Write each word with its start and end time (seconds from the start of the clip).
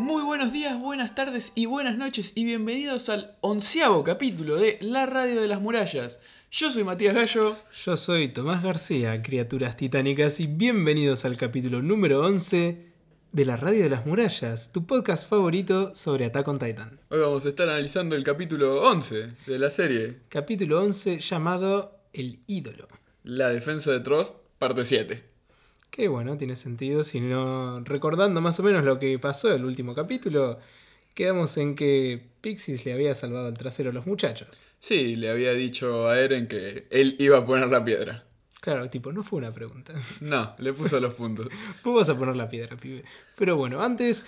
Muy 0.00 0.22
buenos 0.22 0.50
días, 0.50 0.80
buenas 0.80 1.14
tardes 1.14 1.52
y 1.54 1.66
buenas 1.66 1.98
noches 1.98 2.32
y 2.34 2.46
bienvenidos 2.46 3.10
al 3.10 3.36
onceavo 3.42 4.02
capítulo 4.02 4.56
de 4.58 4.78
La 4.80 5.04
Radio 5.04 5.42
de 5.42 5.46
las 5.46 5.60
Murallas. 5.60 6.20
Yo 6.50 6.72
soy 6.72 6.84
Matías 6.84 7.14
Gallo. 7.14 7.54
Yo 7.84 7.98
soy 7.98 8.28
Tomás 8.28 8.62
García, 8.62 9.20
criaturas 9.20 9.76
titánicas, 9.76 10.40
y 10.40 10.46
bienvenidos 10.46 11.26
al 11.26 11.36
capítulo 11.36 11.82
número 11.82 12.22
11 12.22 12.86
de 13.30 13.44
La 13.44 13.58
Radio 13.58 13.82
de 13.82 13.90
las 13.90 14.06
Murallas, 14.06 14.72
tu 14.72 14.86
podcast 14.86 15.28
favorito 15.28 15.94
sobre 15.94 16.24
Attack 16.24 16.48
on 16.48 16.58
Titan. 16.58 16.98
Hoy 17.10 17.20
vamos 17.20 17.44
a 17.44 17.50
estar 17.50 17.68
analizando 17.68 18.16
el 18.16 18.24
capítulo 18.24 18.80
11 18.88 19.28
de 19.46 19.58
la 19.58 19.68
serie, 19.68 20.20
Capítulo 20.30 20.82
11 20.82 21.20
llamado 21.20 22.00
El 22.14 22.40
ídolo. 22.46 22.88
La 23.22 23.50
defensa 23.50 23.92
de 23.92 24.00
Trost, 24.00 24.34
parte 24.58 24.86
7. 24.86 25.29
Que 26.00 26.08
bueno, 26.08 26.38
tiene 26.38 26.56
sentido, 26.56 27.04
si 27.04 27.20
no 27.20 27.80
recordando 27.80 28.40
más 28.40 28.58
o 28.58 28.62
menos 28.62 28.84
lo 28.86 28.98
que 28.98 29.18
pasó 29.18 29.48
en 29.50 29.56
el 29.56 29.66
último 29.66 29.94
capítulo, 29.94 30.58
quedamos 31.12 31.58
en 31.58 31.76
que 31.76 32.30
Pixis 32.40 32.86
le 32.86 32.94
había 32.94 33.14
salvado 33.14 33.48
el 33.48 33.58
trasero 33.58 33.90
a 33.90 33.92
los 33.92 34.06
muchachos. 34.06 34.66
Sí, 34.78 35.14
le 35.16 35.28
había 35.28 35.52
dicho 35.52 36.08
a 36.08 36.18
Eren 36.18 36.48
que 36.48 36.86
él 36.88 37.16
iba 37.18 37.36
a 37.36 37.44
poner 37.44 37.68
la 37.68 37.84
piedra. 37.84 38.24
Claro, 38.62 38.88
tipo, 38.88 39.12
no 39.12 39.22
fue 39.22 39.40
una 39.40 39.52
pregunta. 39.52 39.92
No, 40.22 40.54
le 40.56 40.72
puso 40.72 40.98
los 41.00 41.12
puntos. 41.12 41.48
Vos 41.84 41.94
vas 41.94 42.08
a 42.08 42.18
poner 42.18 42.34
la 42.34 42.48
piedra, 42.48 42.78
pibe. 42.78 43.04
Pero 43.36 43.58
bueno, 43.58 43.82
antes, 43.82 44.24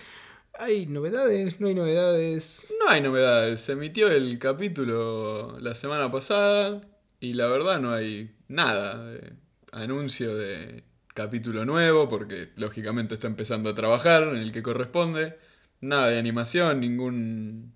¿hay 0.59 0.85
novedades? 0.85 1.59
¿No 1.59 1.69
hay 1.69 1.75
novedades? 1.75 2.71
No 2.81 2.91
hay 2.91 3.01
novedades, 3.01 3.63
se 3.63 3.73
emitió 3.73 4.09
el 4.09 4.39
capítulo 4.39 5.59
la 5.59 5.75
semana 5.75 6.13
pasada 6.13 6.83
y 7.19 7.33
la 7.33 7.47
verdad 7.47 7.81
no 7.81 7.95
hay 7.95 8.31
nada 8.47 9.07
de 9.07 9.33
anuncio 9.73 10.37
de 10.37 10.85
capítulo 11.15 11.65
nuevo 11.65 12.09
porque 12.09 12.51
lógicamente 12.57 13.15
está 13.15 13.27
empezando 13.27 13.71
a 13.71 13.75
trabajar 13.75 14.23
en 14.25 14.37
el 14.37 14.53
que 14.53 14.63
corresponde. 14.63 15.39
Nada 15.81 16.09
de 16.09 16.19
animación, 16.19 16.81
ningún, 16.81 17.73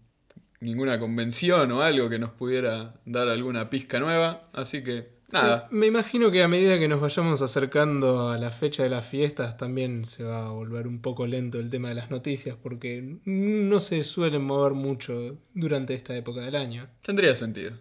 ninguna 0.61 0.99
convención 0.99 1.71
o 1.73 1.83
algo 1.83 2.09
que 2.09 2.19
nos 2.19 2.31
pudiera 2.31 2.95
dar 3.05 3.29
alguna 3.29 3.69
pizca 3.69 3.99
nueva, 3.99 4.45
así 4.53 4.83
que 4.83 5.09
nada. 5.33 5.67
Sí, 5.69 5.77
me 5.77 5.87
imagino 5.87 6.31
que 6.31 6.43
a 6.43 6.49
medida 6.49 6.79
que 6.79 6.87
nos 6.87 7.01
vayamos 7.01 7.43
acercando 7.43 8.31
a 8.31 8.39
la 8.39 8.51
fecha 8.51 8.85
de 8.85 8.91
las 8.91 9.07
fiestas 9.07 9.57
también 9.57 10.05
se 10.05 10.23
va 10.23 10.47
a 10.47 10.51
volver 10.51 10.87
un 10.87 11.01
poco 11.01 11.27
lento 11.27 11.59
el 11.59 11.69
tema 11.69 11.89
de 11.89 11.97
las 11.97 12.11
noticias 12.11 12.57
porque 12.63 13.19
no 13.25 13.81
se 13.81 14.03
suelen 14.05 14.45
mover 14.45 14.73
mucho 14.73 15.37
durante 15.53 15.95
esta 15.95 16.17
época 16.17 16.43
del 16.43 16.55
año. 16.55 16.87
Tendría 17.03 17.35
sentido. 17.35 17.73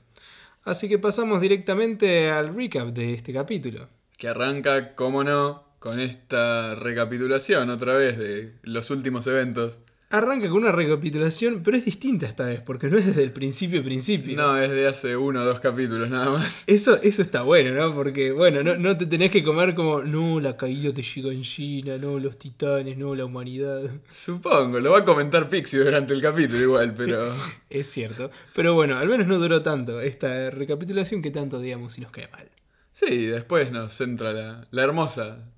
Así 0.64 0.90
que 0.90 0.98
pasamos 0.98 1.42
directamente 1.42 2.32
al 2.32 2.56
recap 2.56 2.88
de 2.88 3.14
este 3.14 3.32
capítulo. 3.32 3.88
Que 4.18 4.28
arranca, 4.30 4.96
como 4.96 5.24
no, 5.24 5.66
con 5.80 6.00
esta 6.00 6.76
recapitulación 6.76 7.70
otra 7.70 7.94
vez 7.94 8.18
de 8.18 8.54
los 8.64 8.90
últimos 8.90 9.28
eventos. 9.28 9.80
Arranca 10.12 10.48
con 10.50 10.60
una 10.60 10.72
recapitulación, 10.72 11.62
pero 11.64 11.76
es 11.76 11.84
distinta 11.84 12.26
esta 12.26 12.46
vez, 12.46 12.62
porque 12.62 12.88
no 12.88 12.98
es 12.98 13.08
desde 13.08 13.24
el 13.24 13.32
principio 13.32 13.84
principio. 13.84 14.38
No, 14.38 14.58
es 14.58 14.70
de 14.70 14.88
hace 14.88 15.18
uno 15.18 15.42
o 15.42 15.46
dos 15.46 15.60
capítulos 15.60 16.10
nada 16.10 16.30
más. 16.30 16.64
Eso, 16.68 17.00
eso 17.02 17.22
está 17.22 17.42
bueno, 17.42 17.72
¿no? 17.72 17.94
Porque, 17.94 18.32
bueno, 18.32 18.64
no, 18.64 18.78
no 18.78 18.98
te 18.98 19.08
tenés 19.08 19.32
que 19.32 19.44
comer 19.44 19.76
como, 19.76 20.04
no, 20.04 20.40
la 20.40 20.56
caída 20.56 20.92
de 20.92 21.02
Shiganshina, 21.02 21.98
no, 21.98 22.20
los 22.20 22.38
titanes, 22.38 22.98
no, 22.98 23.14
la 23.14 23.26
humanidad. 23.26 23.82
Supongo, 24.12 24.80
lo 24.80 24.92
va 24.92 25.00
a 25.00 25.06
comentar 25.06 25.50
Pixie 25.50 25.80
durante 25.80 26.14
el 26.14 26.22
capítulo 26.22 26.62
igual, 26.62 26.94
pero... 26.96 27.34
Es 27.70 27.88
cierto. 27.88 28.30
Pero 28.54 28.74
bueno, 28.74 28.98
al 28.98 29.10
menos 29.10 29.28
no 29.28 29.38
duró 29.38 29.62
tanto 29.62 30.00
esta 30.00 30.50
recapitulación 30.52 31.22
que 31.22 31.32
tanto 31.32 31.58
odiamos 31.58 31.94
si 31.94 32.02
nos 32.02 32.12
cae 32.12 32.28
mal. 32.30 32.48
Sí, 32.96 33.26
después 33.26 33.74
nos 33.74 34.00
entra 34.00 34.32
la, 34.32 34.68
la 34.72 34.84
hermosa 34.84 35.50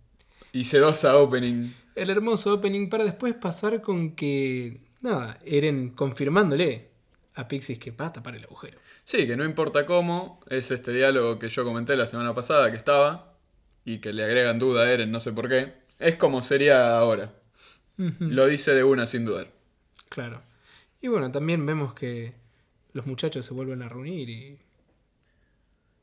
y 0.52 0.66
sedosa 0.66 1.16
opening. 1.18 1.72
El 1.94 2.09
hermoso 2.09 2.56
opening 2.56 2.90
para 2.90 3.03
después 3.03 3.36
pasar 3.36 3.80
con 3.84 4.16
que, 4.16 4.81
nada, 5.02 5.38
Eren 5.46 5.92
confirmándole 5.92 6.90
a 7.36 7.47
Pixis 7.47 7.78
que 7.78 7.92
va 7.92 8.08
a 8.08 8.14
tapar 8.14 8.36
el 8.36 8.44
agujero. 8.44 8.80
Sí, 9.03 9.28
que 9.28 9.38
no 9.38 9.46
importa 9.46 9.86
cómo, 9.86 10.40
es 10.50 10.72
este 10.72 10.92
diálogo 10.92 11.38
que 11.38 11.50
yo 11.50 11.64
comenté 11.64 11.96
la 11.96 12.08
semana 12.08 12.34
pasada 12.34 12.72
que 12.72 12.78
estaba 12.78 13.36
y 13.86 14.00
que 14.00 14.14
le 14.14 14.24
agregan 14.24 14.58
duda 14.58 14.86
a 14.86 14.92
Eren, 14.92 15.12
no 15.12 15.20
sé 15.20 15.31
por 15.31 15.47
qué. 15.47 15.74
Es 16.00 16.16
como 16.16 16.42
sería 16.42 16.97
ahora. 16.97 17.36
Lo 17.97 18.47
dice 18.47 18.74
de 18.74 18.84
una 18.84 19.06
sin 19.06 19.26
dudar. 19.26 19.52
Claro. 20.09 20.42
Y 21.02 21.08
bueno, 21.08 21.31
también 21.31 21.68
vemos 21.68 21.94
que 21.94 22.34
los 22.94 23.06
muchachos 23.06 23.46
se 23.46 23.53
vuelven 23.53 23.84
a 23.84 23.90
reunir 23.90 24.28
y 24.28 24.58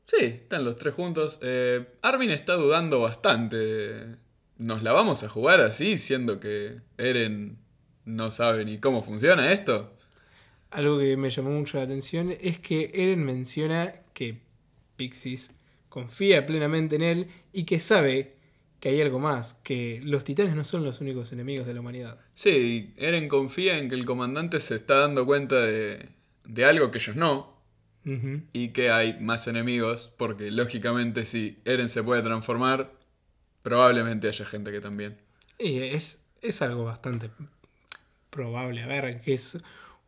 Sí, 0.05 0.25
están 0.25 0.63
los 0.65 0.77
tres 0.77 0.93
juntos. 0.93 1.39
Eh, 1.41 1.85
Armin 2.01 2.31
está 2.31 2.53
dudando 2.53 2.99
bastante. 3.01 4.17
¿Nos 4.57 4.83
la 4.83 4.93
vamos 4.93 5.23
a 5.23 5.29
jugar 5.29 5.61
así, 5.61 5.97
siendo 5.97 6.37
que 6.37 6.77
Eren 6.97 7.57
no 8.05 8.31
sabe 8.31 8.65
ni 8.65 8.77
cómo 8.79 9.01
funciona 9.01 9.51
esto? 9.51 9.97
Algo 10.71 10.99
que 10.99 11.17
me 11.17 11.29
llamó 11.29 11.51
mucho 11.51 11.77
la 11.77 11.83
atención 11.83 12.33
es 12.39 12.59
que 12.59 12.91
Eren 12.93 13.23
menciona 13.23 13.93
que 14.13 14.41
Pixis 14.95 15.55
confía 15.89 16.45
plenamente 16.45 16.95
en 16.97 17.01
él 17.01 17.27
y 17.51 17.63
que 17.63 17.79
sabe 17.79 18.35
que 18.79 18.89
hay 18.89 19.01
algo 19.01 19.19
más, 19.19 19.55
que 19.63 19.99
los 20.03 20.23
titanes 20.23 20.55
no 20.55 20.63
son 20.63 20.83
los 20.83 21.01
únicos 21.01 21.31
enemigos 21.31 21.65
de 21.65 21.73
la 21.73 21.79
humanidad. 21.79 22.19
Sí, 22.35 22.93
Eren 22.97 23.27
confía 23.27 23.79
en 23.79 23.89
que 23.89 23.95
el 23.95 24.05
comandante 24.05 24.61
se 24.61 24.75
está 24.75 24.99
dando 24.99 25.25
cuenta 25.25 25.55
de, 25.55 26.09
de 26.43 26.65
algo 26.65 26.91
que 26.91 26.99
ellos 26.99 27.15
no. 27.15 27.54
Y 28.53 28.69
que 28.69 28.91
hay 28.91 29.19
más 29.19 29.47
enemigos, 29.47 30.13
porque 30.15 30.51
lógicamente 30.51 31.25
si 31.25 31.57
Eren 31.65 31.89
se 31.89 32.03
puede 32.03 32.21
transformar, 32.21 32.91
probablemente 33.63 34.27
haya 34.27 34.45
gente 34.45 34.71
que 34.71 34.79
también. 34.79 35.17
Y 35.57 35.79
es, 35.79 36.21
es 36.41 36.61
algo 36.61 36.83
bastante 36.83 37.31
probable. 38.29 38.83
A 38.83 38.87
ver, 38.87 39.21
que 39.21 39.33
es 39.33 39.59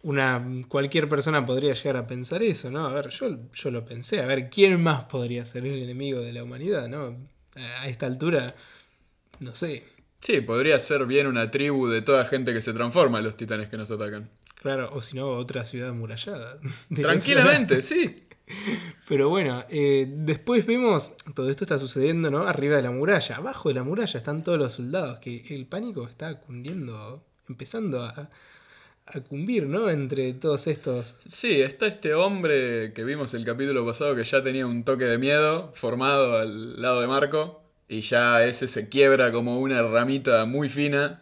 una. 0.04 0.46
Cualquier 0.68 1.10
persona 1.10 1.46
podría 1.46 1.74
llegar 1.74 1.98
a 1.98 2.06
pensar 2.06 2.44
eso, 2.44 2.70
¿no? 2.70 2.86
A 2.86 2.94
ver, 2.94 3.10
yo, 3.10 3.40
yo 3.52 3.72
lo 3.72 3.84
pensé. 3.84 4.22
A 4.22 4.28
ver, 4.28 4.50
¿quién 4.50 4.82
más 4.82 5.06
podría 5.06 5.44
ser 5.46 5.66
el 5.66 5.82
enemigo 5.82 6.20
de 6.22 6.34
la 6.34 6.44
humanidad, 6.44 6.88
¿no? 6.88 7.18
A 7.80 7.88
esta 7.88 8.06
altura, 8.06 8.54
no 9.40 9.56
sé. 9.56 9.84
Sí, 10.22 10.42
podría 10.42 10.78
ser 10.80 11.06
bien 11.06 11.26
una 11.26 11.50
tribu 11.50 11.88
de 11.88 12.02
toda 12.02 12.26
gente 12.26 12.54
que 12.54 12.62
se 12.62 12.74
transforma 12.74 13.22
los 13.22 13.38
titanes 13.38 13.70
que 13.70 13.78
nos 13.78 13.90
atacan. 13.90 14.30
Claro, 14.62 14.90
o 14.94 15.02
si 15.02 15.16
no, 15.16 15.30
otra 15.30 15.66
ciudad 15.66 15.90
amurallada. 15.90 16.60
Tranquilamente, 16.96 17.84
sí. 17.84 18.16
Pero 19.08 19.30
bueno, 19.30 19.66
eh, 19.70 20.08
después 20.10 20.66
vemos, 20.66 21.16
todo 21.36 21.50
esto 21.50 21.64
está 21.64 21.78
sucediendo, 21.78 22.32
¿no? 22.32 22.48
Arriba 22.48 22.78
de 22.78 22.82
la 22.82 22.92
muralla, 22.92 23.38
abajo 23.38 23.70
de 23.70 23.76
la 23.76 23.84
muralla 23.84 24.18
están 24.18 24.42
todos 24.42 24.58
los 24.58 24.74
soldados, 24.74 25.20
que 25.20 25.44
el 25.50 25.66
pánico 25.66 26.08
está 26.08 26.40
cundiendo, 26.40 27.24
empezando 27.48 28.04
a, 28.04 28.30
a 29.06 29.20
cumbir, 29.22 29.68
¿no? 29.68 29.90
Entre 29.90 30.34
todos 30.34 30.68
estos... 30.68 31.18
Sí, 31.30 31.62
está 31.62 31.88
este 31.88 32.14
hombre 32.14 32.94
que 32.94 33.04
vimos 33.04 33.34
el 33.34 33.46
capítulo 33.46 33.86
pasado 33.86 34.16
que 34.16 34.24
ya 34.24 34.42
tenía 34.42 34.66
un 34.66 34.84
toque 34.84 35.06
de 35.06 35.18
miedo 35.18 35.72
formado 35.74 36.38
al 36.38 36.82
lado 36.82 37.02
de 37.02 37.08
Marco. 37.08 37.64
Y 37.90 38.02
ya 38.02 38.46
ese 38.46 38.68
se 38.68 38.90
quiebra 38.90 39.32
como 39.32 39.60
una 39.60 39.82
ramita 39.82 40.44
muy 40.44 40.68
fina 40.68 41.22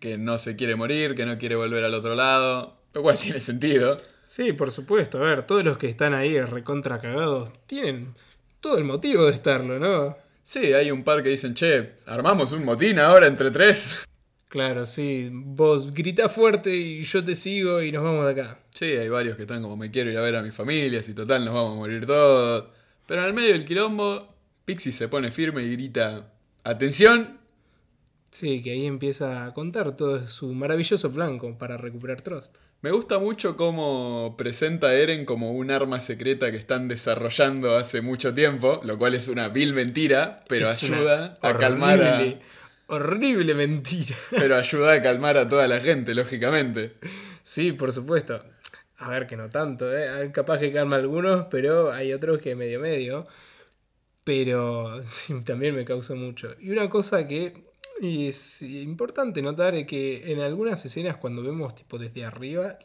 Que 0.00 0.16
no 0.16 0.38
se 0.38 0.56
quiere 0.56 0.76
morir, 0.76 1.14
que 1.14 1.26
no 1.26 1.38
quiere 1.38 1.56
volver 1.56 1.84
al 1.84 1.94
otro 1.94 2.14
lado. 2.14 2.76
Lo 2.92 3.02
cual 3.02 3.18
tiene 3.20 3.40
sentido. 3.40 3.96
Sí, 4.24 4.52
por 4.52 4.70
supuesto, 4.70 5.18
a 5.18 5.22
ver, 5.22 5.44
todos 5.44 5.64
los 5.64 5.76
que 5.76 5.88
están 5.88 6.14
ahí 6.14 6.40
recontra 6.40 7.00
cagados 7.00 7.50
tienen 7.66 8.14
todo 8.60 8.78
el 8.78 8.84
motivo 8.84 9.26
de 9.26 9.32
estarlo, 9.32 9.78
¿no? 9.80 10.16
Sí, 10.42 10.72
hay 10.72 10.90
un 10.90 11.02
par 11.02 11.22
que 11.22 11.30
dicen, 11.30 11.54
che, 11.54 11.94
armamos 12.06 12.52
un 12.52 12.64
motín 12.64 12.98
ahora 12.98 13.26
entre 13.26 13.50
tres. 13.50 14.06
Claro, 14.48 14.86
sí, 14.86 15.30
vos 15.32 15.92
grita 15.92 16.28
fuerte 16.28 16.74
y 16.74 17.02
yo 17.02 17.22
te 17.24 17.34
sigo 17.34 17.82
y 17.82 17.92
nos 17.92 18.02
vamos 18.04 18.24
de 18.26 18.32
acá. 18.32 18.58
Sí, 18.70 18.86
hay 18.86 19.08
varios 19.08 19.36
que 19.36 19.42
están 19.42 19.62
como 19.62 19.76
me 19.76 19.90
quiero 19.90 20.10
ir 20.10 20.18
a 20.18 20.22
ver 20.22 20.36
a 20.36 20.42
mi 20.42 20.50
familia, 20.50 21.02
si 21.02 21.14
total 21.14 21.44
nos 21.44 21.54
vamos 21.54 21.74
a 21.74 21.76
morir 21.76 22.06
todos. 22.06 22.66
Pero 23.06 23.22
en 23.22 23.28
el 23.28 23.34
medio 23.34 23.52
del 23.52 23.64
quilombo, 23.64 24.32
Pixie 24.64 24.92
se 24.92 25.08
pone 25.08 25.32
firme 25.32 25.62
y 25.62 25.72
grita, 25.72 26.32
atención, 26.62 27.39
Sí, 28.30 28.62
que 28.62 28.72
ahí 28.72 28.86
empieza 28.86 29.44
a 29.44 29.52
contar 29.54 29.96
todo 29.96 30.22
su 30.22 30.52
maravilloso 30.54 31.12
plan 31.12 31.38
para 31.58 31.76
recuperar 31.76 32.20
Trust. 32.20 32.58
Me 32.82 32.92
gusta 32.92 33.18
mucho 33.18 33.56
cómo 33.56 34.36
presenta 34.38 34.88
a 34.88 34.94
Eren 34.94 35.24
como 35.24 35.52
un 35.52 35.70
arma 35.70 36.00
secreta 36.00 36.50
que 36.50 36.56
están 36.56 36.88
desarrollando 36.88 37.76
hace 37.76 38.00
mucho 38.00 38.32
tiempo, 38.32 38.80
lo 38.84 38.96
cual 38.96 39.14
es 39.14 39.28
una 39.28 39.48
vil 39.48 39.74
mentira, 39.74 40.36
pero 40.48 40.66
Es 40.66 40.82
ayuda 40.82 41.34
a 41.42 41.58
calmar 41.58 42.02
a, 42.02 42.38
horrible, 42.86 43.54
mentira. 43.54 44.16
pero 44.30 44.56
ayuda 44.56 44.92
a 44.94 45.02
calmar 45.02 45.36
a 45.36 45.48
toda 45.48 45.66
la 45.68 45.80
gente, 45.80 46.14
lógicamente. 46.14 46.92
Sí, 47.42 47.72
por 47.72 47.92
supuesto. 47.92 48.42
A 48.96 49.10
ver, 49.10 49.26
que 49.26 49.36
no 49.36 49.48
tanto, 49.50 49.94
¿eh? 49.94 50.08
A 50.08 50.18
ver, 50.18 50.32
capaz 50.32 50.58
que 50.58 50.72
calma 50.72 50.96
a 50.96 51.00
algunos, 51.00 51.46
pero 51.50 51.92
hay 51.92 52.12
otros 52.12 52.38
que 52.40 52.54
medio 52.54 52.80
medio. 52.80 53.26
Pero 54.24 55.02
sí, 55.06 55.34
también 55.44 55.74
me 55.74 55.84
causa 55.84 56.14
mucho. 56.14 56.54
Y 56.60 56.70
una 56.70 56.88
cosa 56.88 57.26
que 57.26 57.64
es 58.00 58.62
importante 58.62 59.42
notar 59.42 59.86
que 59.86 60.32
en 60.32 60.40
algunas 60.40 60.84
escenas 60.84 61.18
cuando 61.18 61.42
vemos 61.42 61.74
tipo 61.74 61.98
desde 61.98 62.24
arriba, 62.24 62.78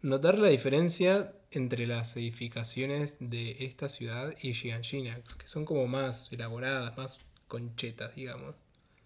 notar 0.00 0.38
la 0.38 0.48
diferencia 0.48 1.34
entre 1.50 1.86
las 1.86 2.16
edificaciones 2.16 3.18
de 3.20 3.56
esta 3.60 3.88
ciudad 3.88 4.34
y 4.42 4.52
Shiganshina, 4.52 5.20
que 5.38 5.46
son 5.46 5.64
como 5.64 5.86
más 5.86 6.32
elaboradas, 6.32 6.96
más 6.96 7.18
conchetas, 7.46 8.16
digamos. 8.16 8.54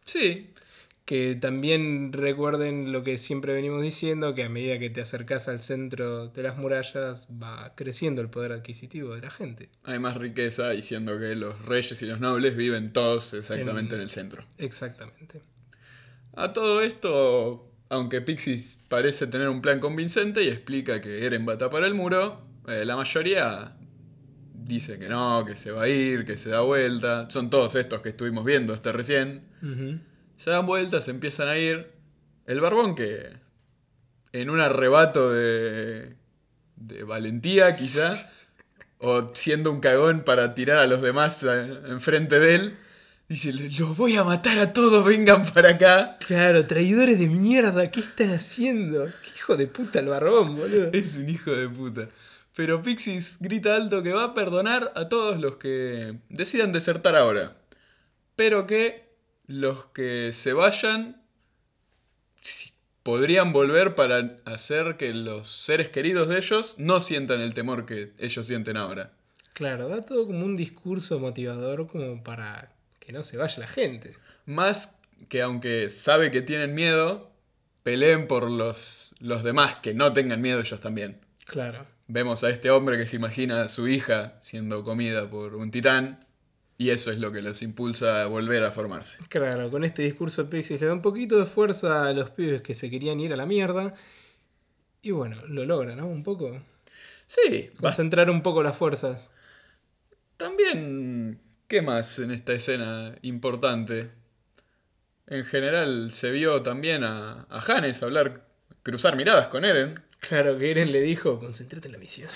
Sí, 0.05 0.55
Que 1.08 1.37
también 1.37 2.12
recuerden 2.12 2.93
lo 2.93 3.02
que 3.02 3.16
siempre 3.16 3.55
venimos 3.55 3.81
diciendo, 3.81 4.34
que 4.34 4.44
a 4.44 4.50
medida 4.50 4.78
que 4.78 4.90
te 4.90 5.00
acercas 5.00 5.49
al 5.49 5.58
centro 5.62 6.28
de 6.28 6.43
las 6.43 6.58
murallas 6.58 7.28
va 7.43 7.72
creciendo 7.76 8.20
el 8.20 8.28
poder 8.28 8.52
adquisitivo 8.52 9.14
de 9.14 9.22
la 9.22 9.31
gente. 9.31 9.70
Hay 9.84 9.99
más 9.99 10.19
riqueza 10.19 10.69
diciendo 10.69 11.19
que 11.19 11.34
los 11.34 11.64
reyes 11.64 12.02
y 12.02 12.05
los 12.05 12.20
nobles 12.20 12.55
viven 12.58 12.93
todos 12.93 13.32
exactamente 13.32 13.94
en, 13.94 14.00
En- 14.02 14.05
el 14.05 14.10
centro. 14.10 14.44
Exactamente. 14.58 15.40
A 16.37 16.52
todo 16.52 16.82
esto, 16.82 17.64
aunque 17.88 18.20
Pixis 18.20 18.78
parece 18.88 19.26
tener 19.28 19.49
un 19.49 19.62
plan 19.62 19.81
convincente 19.81 20.43
y 20.44 20.49
explica 20.49 21.00
que 21.00 21.25
Eren 21.25 21.49
va 21.49 21.54
a 21.54 21.58
tapar 21.58 21.84
el 21.84 21.94
muro, 21.94 22.43
eh, 22.66 22.84
la 22.84 22.96
mayoría 22.96 23.75
dice 24.52 24.99
que 24.99 25.08
no, 25.08 25.43
que 25.46 25.56
se 25.56 25.70
va 25.72 25.84
a 25.84 25.88
ir, 25.88 26.26
que 26.26 26.37
se 26.37 26.50
da 26.50 26.61
vuelta. 26.61 27.31
Son 27.31 27.49
todos 27.49 27.76
estos 27.76 28.02
que 28.02 28.11
estuvimos 28.11 28.44
viendo 28.44 28.75
hasta 28.75 28.93
recién. 28.93 29.49
Se 30.38 30.50
dan 30.50 30.67
vueltas, 30.67 31.05
se 31.05 31.11
empiezan 31.11 31.49
a 31.49 31.58
ir. 31.58 31.90
El 32.46 32.61
barbón 32.61 32.94
que 32.94 33.32
en 34.32 34.50
un 34.50 34.61
arrebato 34.61 35.31
de, 35.31 36.14
de 36.76 37.02
valentía 37.02 37.75
quizá, 37.75 38.14
o 38.99 39.32
siendo 39.35 39.70
un 39.70 39.81
cagón 39.81 40.23
para 40.23 40.55
tirar 40.55 40.79
a 40.79 40.87
los 40.87 41.02
demás 41.02 41.43
eh, 41.43 41.81
enfrente 41.88 42.38
de 42.38 42.55
él, 42.55 42.79
dice, 43.29 43.52
los 43.52 43.96
voy 43.96 44.17
a 44.17 44.25
matar 44.25 44.58
a 44.61 44.73
todos, 44.73 45.05
vengan 45.05 45.44
para 45.44 45.70
acá. 45.70 46.17
Claro, 46.25 46.64
traidores 46.67 47.19
de 47.19 47.29
mierda, 47.29 47.90
¿qué 47.90 47.99
están 47.99 48.31
haciendo? 48.31 49.05
¿Qué 49.05 49.31
hijo 49.37 49.56
de 49.56 49.67
puta 49.67 49.99
el 49.99 50.06
barbón, 50.06 50.55
boludo? 50.55 50.90
Es 50.93 51.17
un 51.17 51.29
hijo 51.29 51.50
de 51.50 51.69
puta. 51.69 52.08
Pero 52.55 52.81
Pixis 52.81 53.38
grita 53.40 53.75
alto 53.75 54.05
que 54.05 54.12
va 54.12 54.25
a 54.25 54.35
perdonar 54.35 54.93
a 54.94 55.08
todos 55.08 55.40
los 55.40 55.56
que 55.56 56.19
decidan 56.29 56.73
desertar 56.73 57.17
ahora. 57.17 57.56
Pero 58.37 58.67
que 58.67 59.07
los 59.48 59.86
que 59.86 60.30
se 60.32 60.52
vayan 60.52 61.20
podrían 63.02 63.52
volver 63.52 63.94
para 63.94 64.38
hacer 64.44 64.98
que 64.98 65.14
los 65.14 65.48
seres 65.48 65.88
queridos 65.88 66.28
de 66.28 66.36
ellos 66.36 66.76
no 66.78 67.00
sientan 67.00 67.40
el 67.40 67.54
temor 67.54 67.86
que 67.86 68.12
ellos 68.18 68.46
sienten 68.46 68.76
ahora. 68.76 69.10
Claro, 69.54 69.88
da 69.88 70.02
todo 70.02 70.26
como 70.26 70.44
un 70.44 70.56
discurso 70.56 71.18
motivador 71.18 71.88
como 71.88 72.22
para 72.22 72.70
que 73.00 73.12
no 73.12 73.24
se 73.24 73.38
vaya 73.38 73.58
la 73.60 73.66
gente. 73.66 74.14
Más 74.44 74.94
que 75.30 75.40
aunque 75.40 75.88
sabe 75.88 76.30
que 76.30 76.42
tienen 76.42 76.74
miedo, 76.74 77.32
peleen 77.82 78.28
por 78.28 78.50
los, 78.50 79.14
los 79.18 79.42
demás 79.42 79.76
que 79.76 79.94
no 79.94 80.12
tengan 80.12 80.42
miedo 80.42 80.60
ellos 80.60 80.80
también. 80.80 81.18
Claro. 81.46 81.86
Vemos 82.06 82.44
a 82.44 82.50
este 82.50 82.70
hombre 82.70 82.98
que 82.98 83.06
se 83.06 83.16
imagina 83.16 83.62
a 83.62 83.68
su 83.68 83.88
hija 83.88 84.38
siendo 84.42 84.84
comida 84.84 85.28
por 85.30 85.54
un 85.54 85.70
titán 85.70 86.20
y 86.78 86.90
eso 86.90 87.10
es 87.10 87.19
lo 87.19 87.32
que 87.32 87.42
los 87.42 87.60
impulsa 87.62 88.22
a 88.22 88.26
volver 88.26 88.64
a 88.64 88.70
formarse. 88.72 89.19
Claro, 89.28 89.70
con 89.70 89.84
este 89.84 90.02
discurso 90.02 90.48
Pixis 90.48 90.80
le 90.80 90.86
da 90.86 90.92
un 90.94 91.02
poquito 91.02 91.36
de 91.38 91.44
fuerza 91.44 92.06
a 92.06 92.12
los 92.12 92.30
pibes 92.30 92.62
que 92.62 92.72
se 92.72 92.88
querían 92.88 93.19
ir 93.20 93.32
a 93.32 93.36
la 93.36 93.46
mierda. 93.46 93.94
Y 95.02 95.10
bueno, 95.10 95.44
lo 95.46 95.64
logra, 95.64 95.94
¿no? 95.96 96.06
Un 96.06 96.22
poco. 96.22 96.62
Sí, 97.26 97.70
Concentrar 97.80 98.30
un 98.30 98.42
poco 98.42 98.62
las 98.62 98.76
fuerzas. 98.76 99.30
también, 100.36 101.40
¿qué 101.66 101.82
más 101.82 102.19
en 102.20 102.30
esta 102.30 102.52
escena 102.52 103.14
importante? 103.22 104.10
En 105.26 105.44
general 105.44 106.12
se 106.12 106.30
vio 106.30 106.62
también 106.62 107.04
a, 107.04 107.46
a 107.50 107.58
Hannes 107.60 108.02
hablar, 108.02 108.46
cruzar 108.82 109.14
miradas 109.16 109.48
con 109.48 109.64
Eren. 109.64 110.00
Claro 110.20 110.56
que 110.58 110.70
Eren 110.70 110.90
le 110.92 111.00
dijo, 111.00 111.38
concéntrate 111.38 111.88
en 111.88 111.92
la 111.92 111.98
misión. 111.98 112.30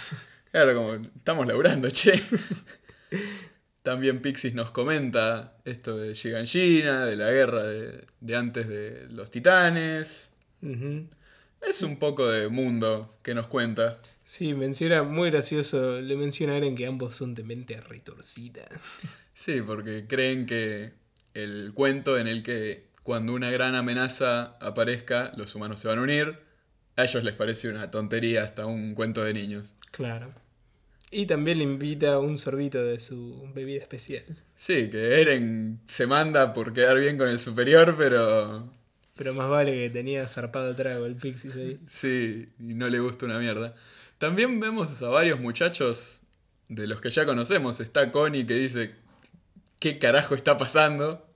Claro, 0.50 0.74
como 0.74 0.94
estamos 1.16 1.46
laburando, 1.46 1.88
che. 1.90 2.12
También 3.82 4.22
Pixis 4.22 4.54
nos 4.54 4.70
comenta 4.70 5.56
esto 5.64 5.96
de 5.96 6.14
Giganshina, 6.14 7.04
de 7.04 7.16
la 7.16 7.30
guerra 7.30 7.64
de, 7.64 8.06
de 8.20 8.36
antes 8.36 8.68
de 8.68 9.08
los 9.10 9.30
titanes. 9.30 10.30
Es 11.60 11.82
un 11.82 11.98
poco 11.98 12.28
de 12.28 12.48
mundo 12.48 13.18
que 13.22 13.34
nos 13.34 13.48
cuenta. 13.48 13.96
Sí, 14.24 14.54
menciona, 14.54 15.02
muy 15.02 15.30
gracioso, 15.30 16.00
le 16.00 16.16
menciona 16.16 16.54
a 16.54 16.56
Eren 16.56 16.76
que 16.76 16.86
ambos 16.86 17.16
son 17.16 17.34
de 17.34 17.42
mente 17.42 17.80
retorcida. 17.80 18.68
Sí, 19.34 19.60
porque 19.60 20.06
creen 20.06 20.46
que 20.46 20.92
el 21.34 21.72
cuento 21.74 22.18
en 22.18 22.28
el 22.28 22.42
que 22.42 22.86
cuando 23.02 23.32
una 23.32 23.50
gran 23.50 23.74
amenaza 23.74 24.56
aparezca, 24.60 25.32
los 25.36 25.54
humanos 25.54 25.80
se 25.80 25.88
van 25.88 25.98
a 25.98 26.02
unir, 26.02 26.38
a 26.96 27.04
ellos 27.04 27.24
les 27.24 27.34
parece 27.34 27.68
una 27.68 27.90
tontería 27.90 28.44
hasta 28.44 28.66
un 28.66 28.94
cuento 28.94 29.24
de 29.24 29.34
niños. 29.34 29.74
Claro. 29.90 30.32
Y 31.14 31.26
también 31.26 31.58
le 31.58 31.64
invita 31.64 32.18
un 32.18 32.38
sorbito 32.38 32.82
de 32.82 32.98
su 32.98 33.46
bebida 33.54 33.80
especial. 33.82 34.24
Sí, 34.54 34.88
que 34.88 35.20
Eren 35.20 35.80
se 35.84 36.06
manda 36.06 36.54
por 36.54 36.72
quedar 36.72 36.98
bien 36.98 37.18
con 37.18 37.28
el 37.28 37.38
superior, 37.38 37.94
pero 37.98 38.72
Pero 39.14 39.34
más 39.34 39.50
vale 39.50 39.72
que 39.74 39.90
tenía 39.90 40.26
zarpado 40.26 40.74
trago 40.74 41.04
el 41.04 41.16
Pixis 41.16 41.54
ahí. 41.54 41.78
sí, 41.86 42.48
y 42.58 42.72
no 42.74 42.88
le 42.88 42.98
gusta 42.98 43.26
una 43.26 43.38
mierda. 43.38 43.74
También 44.16 44.58
vemos 44.58 45.02
a 45.02 45.08
varios 45.08 45.38
muchachos 45.38 46.22
de 46.68 46.86
los 46.86 47.02
que 47.02 47.10
ya 47.10 47.26
conocemos. 47.26 47.80
Está 47.80 48.10
Connie 48.10 48.46
que 48.46 48.54
dice, 48.54 48.94
¿qué 49.78 49.98
carajo 49.98 50.34
está 50.34 50.56
pasando? 50.56 51.26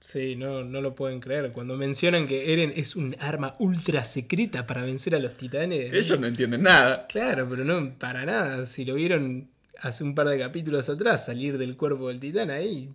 Sí, 0.00 0.36
no, 0.36 0.64
no 0.64 0.80
lo 0.80 0.94
pueden 0.94 1.20
creer. 1.20 1.52
Cuando 1.52 1.76
mencionan 1.76 2.26
que 2.28 2.52
Eren 2.52 2.72
es 2.74 2.96
un 2.96 3.16
arma 3.18 3.56
ultra 3.58 4.04
secreta 4.04 4.66
para 4.66 4.82
vencer 4.82 5.14
a 5.14 5.18
los 5.18 5.36
titanes. 5.36 5.92
Ellos 5.92 6.20
no 6.20 6.26
entienden 6.26 6.62
nada. 6.62 7.06
Claro, 7.08 7.48
pero 7.48 7.64
no 7.64 7.98
para 7.98 8.24
nada. 8.24 8.64
Si 8.64 8.84
lo 8.84 8.94
vieron 8.94 9.48
hace 9.80 10.04
un 10.04 10.14
par 10.14 10.28
de 10.28 10.38
capítulos 10.38 10.88
atrás 10.88 11.26
salir 11.26 11.58
del 11.58 11.76
cuerpo 11.76 12.08
del 12.08 12.20
titán 12.20 12.50
ahí. 12.50 12.90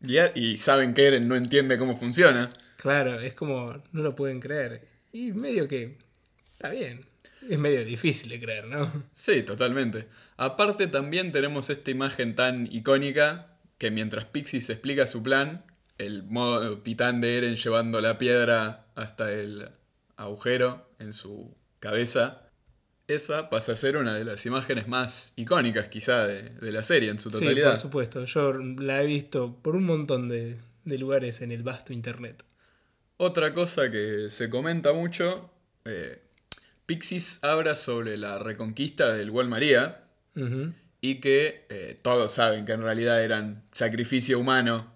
Y, 0.00 0.18
y 0.34 0.56
saben 0.56 0.94
que 0.94 1.06
Eren 1.06 1.28
no 1.28 1.36
entiende 1.36 1.78
cómo 1.78 1.96
funciona. 1.96 2.48
Claro, 2.76 3.20
es 3.20 3.34
como 3.34 3.82
no 3.92 4.02
lo 4.02 4.16
pueden 4.16 4.40
creer. 4.40 4.88
Y 5.12 5.32
medio 5.32 5.68
que 5.68 5.98
está 6.52 6.70
bien. 6.70 7.06
Es 7.48 7.58
medio 7.58 7.84
difícil 7.84 8.30
de 8.30 8.40
creer, 8.40 8.66
¿no? 8.66 9.04
Sí, 9.14 9.42
totalmente. 9.42 10.06
Aparte 10.36 10.86
también 10.86 11.32
tenemos 11.32 11.70
esta 11.70 11.90
imagen 11.90 12.34
tan 12.34 12.68
icónica 12.72 13.58
que 13.78 13.90
mientras 13.90 14.24
Pixis 14.26 14.70
explica 14.70 15.06
su 15.06 15.22
plan, 15.22 15.64
el 15.98 16.22
modo 16.24 16.78
titán 16.78 17.20
de 17.20 17.38
Eren 17.38 17.56
llevando 17.56 18.00
la 18.00 18.18
piedra 18.18 18.86
hasta 18.94 19.30
el 19.32 19.68
agujero 20.16 20.90
en 20.98 21.12
su 21.12 21.54
cabeza, 21.80 22.48
esa 23.08 23.50
pasa 23.50 23.72
a 23.72 23.76
ser 23.76 23.96
una 23.96 24.14
de 24.14 24.24
las 24.24 24.46
imágenes 24.46 24.88
más 24.88 25.32
icónicas 25.36 25.88
quizá 25.88 26.26
de, 26.26 26.50
de 26.50 26.72
la 26.72 26.82
serie 26.82 27.10
en 27.10 27.18
su 27.18 27.30
Sí, 27.30 27.40
totalidad. 27.40 27.70
por 27.70 27.76
supuesto. 27.78 28.24
Yo 28.24 28.52
la 28.54 29.02
he 29.02 29.06
visto 29.06 29.56
por 29.60 29.74
un 29.76 29.84
montón 29.84 30.28
de, 30.28 30.56
de 30.84 30.98
lugares 30.98 31.42
en 31.42 31.50
el 31.52 31.62
vasto 31.62 31.92
internet. 31.92 32.44
Otra 33.16 33.52
cosa 33.52 33.90
que 33.90 34.30
se 34.30 34.48
comenta 34.50 34.92
mucho, 34.92 35.50
eh, 35.84 36.22
Pixis 36.86 37.42
habla 37.44 37.74
sobre 37.74 38.16
la 38.16 38.38
reconquista 38.38 39.12
del 39.12 39.30
Wall 39.30 39.48
María, 39.48 40.04
y 41.00 41.16
que 41.20 41.66
eh, 41.68 41.98
todos 42.02 42.32
saben 42.32 42.64
que 42.64 42.72
en 42.72 42.82
realidad 42.82 43.22
eran 43.22 43.64
sacrificio 43.72 44.38
humano. 44.38 44.91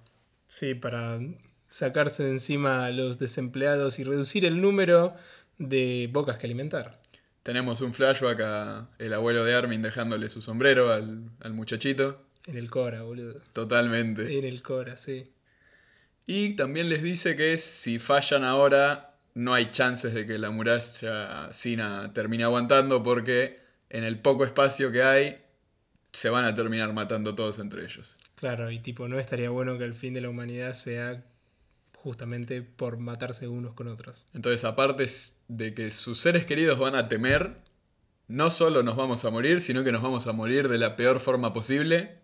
Sí, 0.59 0.75
para 0.75 1.21
sacarse 1.69 2.25
de 2.25 2.31
encima 2.31 2.87
a 2.87 2.91
los 2.91 3.19
desempleados 3.19 3.99
y 3.99 4.05
reducir 4.05 4.47
el 4.47 4.63
número 4.63 5.15
de 5.59 6.09
bocas 6.11 6.39
que 6.39 6.47
alimentar. 6.47 6.99
Tenemos 7.43 7.83
un 7.83 7.93
flashback 7.93 8.41
a 8.41 8.89
el 8.99 9.13
abuelo 9.13 9.45
de 9.45 9.55
Armin 9.55 9.83
dejándole 9.83 10.31
su 10.31 10.41
sombrero 10.41 10.95
al, 10.95 11.29
al 11.43 11.53
muchachito. 11.53 12.23
En 12.47 12.57
el 12.57 12.71
Cora, 12.71 13.03
boludo. 13.03 13.39
Totalmente. 13.53 14.39
En 14.39 14.47
el 14.47 14.63
Cora, 14.63 14.97
sí. 14.97 15.31
Y 16.27 16.57
también 16.57 16.89
les 16.89 17.03
dice 17.03 17.37
que 17.37 17.59
si 17.59 17.99
fallan 17.99 18.43
ahora, 18.43 19.19
no 19.35 19.53
hay 19.53 19.71
chances 19.71 20.15
de 20.15 20.27
que 20.27 20.39
la 20.39 20.49
muralla 20.49 21.53
Sina 21.53 22.15
termine 22.15 22.45
aguantando 22.45 23.03
porque 23.03 23.61
en 23.91 24.05
el 24.05 24.21
poco 24.21 24.47
espacio 24.47 24.91
que 24.91 25.03
hay, 25.03 25.39
se 26.13 26.31
van 26.31 26.47
a 26.47 26.55
terminar 26.55 26.95
matando 26.95 27.35
todos 27.35 27.59
entre 27.59 27.85
ellos. 27.85 28.17
Claro, 28.37 28.71
y 28.71 28.79
tipo, 28.79 29.09
no 29.09 29.19
estaría 29.19 29.51
bueno 29.51 29.79
que 29.79 29.85
el 29.85 29.95
fin 29.95 30.15
de 30.15 30.21
la 30.21 30.29
humanidad 30.29 30.75
sea 30.75 31.25
justamente 31.95 32.63
por 32.63 32.99
matarse 32.99 33.49
unos 33.49 33.75
con 33.75 33.89
otros. 33.89 34.27
Entonces, 34.33 34.65
aparte 34.65 35.07
de 35.49 35.75
que 35.75 35.91
sus 35.91 36.21
seres 36.21 36.47
queridos 36.47 36.79
van 36.79 36.95
a 36.95 37.09
temer, 37.09 37.57
no 38.29 38.51
solo 38.51 38.83
nos 38.83 38.97
vamos 38.97 39.25
a 39.25 39.31
morir, 39.31 39.61
sino 39.61 39.83
que 39.83 39.91
nos 39.91 40.03
vamos 40.03 40.27
a 40.27 40.33
morir 40.33 40.69
de 40.69 40.79
la 40.79 40.97
peor 40.97 41.19
forma 41.19 41.53
posible. 41.53 42.19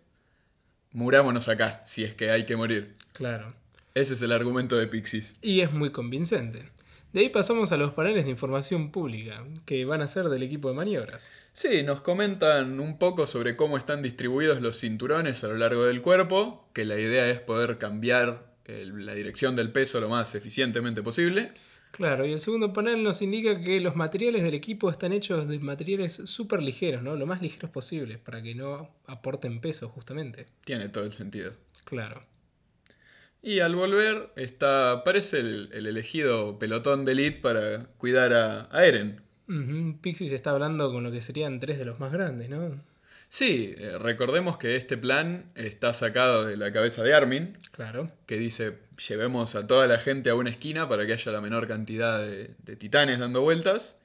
Murámonos 0.91 1.49
acá, 1.49 1.81
si 1.85 2.03
es 2.03 2.13
que 2.13 2.31
hay 2.31 2.45
que 2.45 2.55
morir. 2.55 2.93
Claro. 3.13 3.53
Ese 3.95 4.13
es 4.13 4.21
el 4.21 4.31
argumento 4.31 4.77
de 4.77 4.87
Pixis. 4.87 5.35
Y 5.41 5.61
es 5.61 5.71
muy 5.71 5.91
convincente. 5.91 6.69
De 7.13 7.19
ahí 7.19 7.29
pasamos 7.29 7.71
a 7.71 7.77
los 7.77 7.91
paneles 7.93 8.25
de 8.25 8.31
información 8.31 8.91
pública, 8.91 9.45
que 9.65 9.85
van 9.85 10.01
a 10.01 10.07
ser 10.07 10.29
del 10.29 10.41
equipo 10.41 10.69
de 10.69 10.73
maniobras. 10.75 11.31
Sí, 11.51 11.83
nos 11.83 12.01
comentan 12.01 12.79
un 12.79 12.97
poco 12.97 13.27
sobre 13.27 13.55
cómo 13.55 13.77
están 13.77 14.01
distribuidos 14.01 14.61
los 14.61 14.79
cinturones 14.79 15.43
a 15.43 15.47
lo 15.47 15.55
largo 15.57 15.83
del 15.85 16.01
cuerpo, 16.01 16.67
que 16.73 16.85
la 16.85 16.97
idea 16.99 17.29
es 17.29 17.39
poder 17.39 17.77
cambiar 17.77 18.47
el- 18.65 19.05
la 19.05 19.13
dirección 19.13 19.55
del 19.55 19.71
peso 19.71 19.99
lo 19.99 20.09
más 20.09 20.33
eficientemente 20.33 21.03
posible. 21.03 21.51
Claro, 21.91 22.25
y 22.25 22.31
el 22.33 22.39
segundo 22.39 22.73
panel 22.73 23.03
nos 23.03 23.21
indica 23.21 23.61
que 23.61 23.79
los 23.79 23.95
materiales 23.95 24.41
del 24.41 24.55
equipo 24.55 24.89
están 24.89 25.13
hechos 25.13 25.47
de 25.47 25.59
materiales 25.59 26.13
súper 26.25 26.63
ligeros, 26.63 27.03
¿no? 27.03 27.15
Lo 27.15 27.27
más 27.27 27.43
ligeros 27.43 27.69
posible, 27.69 28.17
para 28.17 28.41
que 28.41 28.55
no 28.55 28.89
aporten 29.05 29.61
peso, 29.61 29.87
justamente. 29.89 30.47
Tiene 30.65 30.89
todo 30.89 31.03
el 31.03 31.13
sentido. 31.13 31.53
Claro. 31.85 32.23
Y 33.43 33.59
al 33.59 33.75
volver 33.75 34.29
está, 34.37 34.91
aparece 34.93 35.39
el, 35.41 35.69
el 35.73 35.85
elegido 35.85 36.57
pelotón 36.57 37.03
de 37.05 37.11
elite 37.11 37.41
para 37.41 37.85
cuidar 37.97 38.31
a, 38.33 38.69
a 38.71 38.85
Eren. 38.85 39.21
Ujú, 39.49 39.99
Pixis 40.01 40.31
está 40.31 40.51
hablando 40.51 40.91
con 40.93 41.03
lo 41.03 41.11
que 41.11 41.21
serían 41.21 41.59
tres 41.59 41.77
de 41.77 41.83
los 41.85 41.99
más 41.99 42.13
grandes, 42.13 42.47
¿no? 42.49 42.81
Sí, 43.27 43.75
eh, 43.77 43.97
recordemos 43.97 44.57
que 44.57 44.75
este 44.77 44.95
plan 44.97 45.51
está 45.55 45.91
sacado 45.93 46.45
de 46.45 46.55
la 46.55 46.71
cabeza 46.71 47.03
de 47.03 47.13
Armin, 47.13 47.57
Claro. 47.71 48.09
que 48.27 48.37
dice 48.37 48.77
llevemos 49.09 49.55
a 49.55 49.65
toda 49.67 49.87
la 49.87 49.97
gente 49.99 50.29
a 50.29 50.35
una 50.35 50.51
esquina 50.51 50.87
para 50.87 51.05
que 51.05 51.13
haya 51.13 51.31
la 51.31 51.41
menor 51.41 51.67
cantidad 51.67 52.19
de, 52.19 52.51
de 52.63 52.75
titanes 52.77 53.19
dando 53.19 53.41
vueltas. 53.41 53.99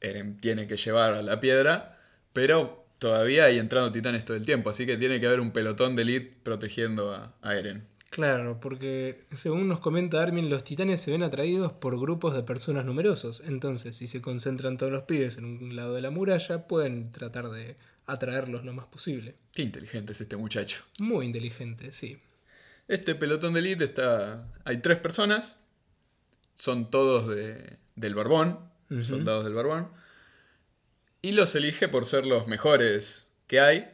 Eren 0.00 0.38
tiene 0.38 0.66
que 0.66 0.76
llevar 0.78 1.12
a 1.14 1.22
la 1.22 1.40
piedra, 1.40 1.98
pero 2.32 2.86
todavía 2.98 3.44
hay 3.44 3.58
entrando 3.58 3.90
titanes 3.92 4.24
todo 4.24 4.36
el 4.36 4.46
tiempo, 4.46 4.70
así 4.70 4.86
que 4.86 4.96
tiene 4.96 5.20
que 5.20 5.26
haber 5.26 5.40
un 5.40 5.50
pelotón 5.52 5.96
de 5.96 6.02
elite 6.02 6.34
protegiendo 6.42 7.12
a, 7.12 7.34
a 7.42 7.56
Eren. 7.56 7.86
Claro, 8.14 8.60
porque 8.60 9.24
según 9.32 9.66
nos 9.66 9.80
comenta 9.80 10.22
Armin, 10.22 10.48
los 10.48 10.62
titanes 10.62 11.00
se 11.00 11.10
ven 11.10 11.24
atraídos 11.24 11.72
por 11.72 11.98
grupos 11.98 12.32
de 12.32 12.44
personas 12.44 12.84
numerosos. 12.84 13.42
Entonces, 13.44 13.96
si 13.96 14.06
se 14.06 14.22
concentran 14.22 14.78
todos 14.78 14.92
los 14.92 15.02
pibes 15.02 15.36
en 15.36 15.46
un 15.46 15.74
lado 15.74 15.94
de 15.94 16.00
la 16.00 16.10
muralla, 16.10 16.68
pueden 16.68 17.10
tratar 17.10 17.50
de 17.50 17.76
atraerlos 18.06 18.64
lo 18.64 18.72
más 18.72 18.86
posible. 18.86 19.34
Qué 19.50 19.62
inteligente 19.62 20.12
es 20.12 20.20
este 20.20 20.36
muchacho. 20.36 20.84
Muy 21.00 21.26
inteligente, 21.26 21.90
sí. 21.90 22.20
Este 22.86 23.16
pelotón 23.16 23.54
de 23.54 23.58
elite 23.58 23.82
está. 23.82 24.46
Hay 24.64 24.76
tres 24.76 24.98
personas. 24.98 25.56
Son 26.54 26.92
todos 26.92 27.28
de, 27.28 27.78
del 27.96 28.14
Barbón. 28.14 28.60
Soldados 29.02 29.42
del 29.42 29.54
Barbón. 29.54 29.88
Y 31.20 31.32
los 31.32 31.52
elige 31.56 31.88
por 31.88 32.06
ser 32.06 32.26
los 32.26 32.46
mejores 32.46 33.26
que 33.48 33.58
hay. 33.58 33.93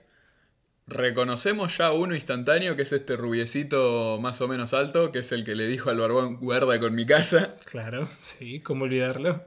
Reconocemos 0.86 1.78
ya 1.78 1.92
uno 1.92 2.14
instantáneo, 2.14 2.74
que 2.74 2.82
es 2.82 2.92
este 2.92 3.16
rubiecito 3.16 4.18
más 4.20 4.40
o 4.40 4.48
menos 4.48 4.74
alto, 4.74 5.12
que 5.12 5.20
es 5.20 5.30
el 5.32 5.44
que 5.44 5.54
le 5.54 5.66
dijo 5.68 5.90
al 5.90 6.00
Barbón, 6.00 6.36
guarda 6.36 6.78
con 6.80 6.94
mi 6.94 7.06
casa. 7.06 7.56
Claro, 7.64 8.08
sí, 8.20 8.60
¿cómo 8.60 8.84
olvidarlo? 8.84 9.44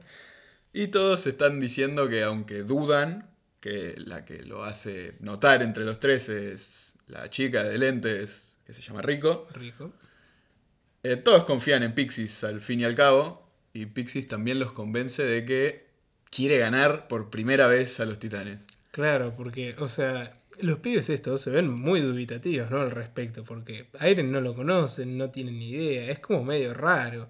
Y 0.72 0.88
todos 0.88 1.26
están 1.26 1.60
diciendo 1.60 2.08
que 2.08 2.22
aunque 2.22 2.62
dudan, 2.62 3.30
que 3.60 3.94
la 3.96 4.24
que 4.24 4.42
lo 4.42 4.64
hace 4.64 5.16
notar 5.20 5.62
entre 5.62 5.84
los 5.84 5.98
tres 5.98 6.28
es 6.28 6.94
la 7.06 7.30
chica 7.30 7.62
de 7.62 7.78
lentes, 7.78 8.58
que 8.66 8.72
se 8.72 8.82
llama 8.82 9.02
Rico. 9.02 9.46
Rico. 9.52 9.92
Eh, 11.02 11.16
todos 11.16 11.44
confían 11.44 11.82
en 11.82 11.94
Pixis 11.94 12.44
al 12.44 12.60
fin 12.60 12.80
y 12.80 12.84
al 12.84 12.94
cabo, 12.94 13.50
y 13.72 13.86
Pixis 13.86 14.28
también 14.28 14.58
los 14.58 14.72
convence 14.72 15.22
de 15.22 15.44
que 15.44 15.90
quiere 16.30 16.58
ganar 16.58 17.06
por 17.08 17.30
primera 17.30 17.68
vez 17.68 18.00
a 18.00 18.06
los 18.06 18.18
titanes. 18.18 18.66
Claro, 18.90 19.34
porque, 19.36 19.74
o 19.78 19.88
sea, 19.88 20.40
los 20.60 20.78
pibes 20.78 21.10
estos 21.10 21.40
se 21.40 21.50
ven 21.50 21.70
muy 21.70 22.00
dubitativos, 22.00 22.70
¿no? 22.70 22.80
Al 22.80 22.90
respecto, 22.90 23.44
porque 23.44 23.88
a 23.98 24.08
Eren 24.08 24.30
no 24.30 24.40
lo 24.40 24.54
conocen, 24.54 25.18
no 25.18 25.30
tienen 25.30 25.58
ni 25.58 25.70
idea, 25.70 26.10
es 26.10 26.18
como 26.20 26.42
medio 26.42 26.74
raro. 26.74 27.28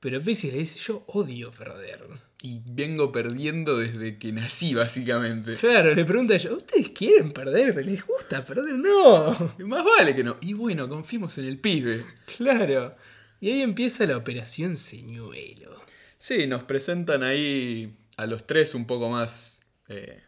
Pero 0.00 0.20
Pixis 0.20 0.52
le 0.52 0.58
dice, 0.58 0.78
yo 0.78 1.02
odio 1.06 1.50
perder. 1.50 2.06
Y 2.42 2.60
vengo 2.66 3.10
perdiendo 3.10 3.78
desde 3.78 4.18
que 4.18 4.32
nací, 4.32 4.74
básicamente. 4.74 5.54
Claro, 5.54 5.94
le 5.94 6.04
pregunta 6.04 6.36
yo, 6.36 6.58
¿ustedes 6.58 6.90
quieren 6.90 7.32
perder? 7.32 7.86
¿Les 7.86 8.06
gusta 8.06 8.44
perder? 8.44 8.74
No. 8.74 9.30
Más 9.60 9.82
vale 9.82 10.14
que 10.14 10.22
no. 10.22 10.36
Y 10.42 10.52
bueno, 10.52 10.90
confiemos 10.90 11.38
en 11.38 11.46
el 11.46 11.58
pibe. 11.58 12.04
Claro. 12.36 12.94
Y 13.40 13.50
ahí 13.50 13.62
empieza 13.62 14.04
la 14.04 14.18
operación 14.18 14.76
señuelo. 14.76 15.74
Sí, 16.18 16.46
nos 16.46 16.64
presentan 16.64 17.22
ahí 17.22 17.94
a 18.18 18.26
los 18.26 18.46
tres 18.46 18.74
un 18.74 18.86
poco 18.86 19.08
más 19.08 19.62
eh, 19.88 20.22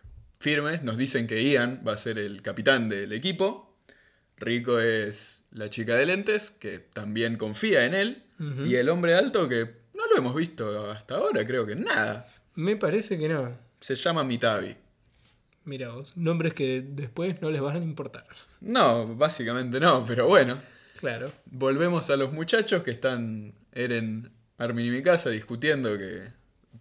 firmes. 0.47 0.85
Nos 0.85 0.97
dicen 0.97 1.27
que 1.27 1.43
Ian 1.43 1.83
va 1.85 1.95
a 1.95 1.97
ser 1.97 2.21
el 2.21 2.41
capitán 2.41 2.89
del 2.89 3.13
equipo. 3.13 3.77
Rico 4.37 4.79
es 4.79 5.45
la 5.51 5.71
chica 5.71 5.97
de 5.97 6.07
lentes, 6.07 6.53
que 6.53 6.79
también 6.79 7.37
confía 7.37 7.85
en 7.85 7.95
él. 7.95 8.23
Y 8.65 8.77
el 8.77 8.89
hombre 8.91 9.17
alto, 9.17 9.49
que 9.49 9.65
no 9.93 10.07
lo 10.09 10.17
hemos 10.17 10.37
visto 10.37 10.89
hasta 10.89 11.17
ahora, 11.17 11.45
creo 11.45 11.67
que 11.67 11.75
nada. 11.75 12.33
Me 12.55 12.77
parece 12.77 13.19
que 13.19 13.29
no. 13.29 13.59
Se 13.81 13.97
llama 13.97 14.23
Mitabi. 14.23 14.77
Mira 15.65 15.89
vos, 15.89 16.17
nombres 16.17 16.55
que 16.55 16.81
después 16.81 17.43
no 17.43 17.51
les 17.51 17.61
van 17.61 17.83
a 17.83 17.85
importar. 17.85 18.27
No, 18.61 19.17
básicamente 19.17 19.81
no, 19.81 20.05
pero 20.07 20.29
bueno. 20.29 20.61
Claro. 21.01 21.33
Volvemos 21.47 22.09
a 22.11 22.17
los 22.17 22.33
muchachos 22.33 22.85
que 22.85 22.93
están, 22.93 23.53
Eren, 23.73 24.31
Armin 24.59 24.87
y 24.87 24.91
mi 24.91 25.03
casa 25.03 25.29
discutiendo 25.31 25.99
que... 25.99 26.29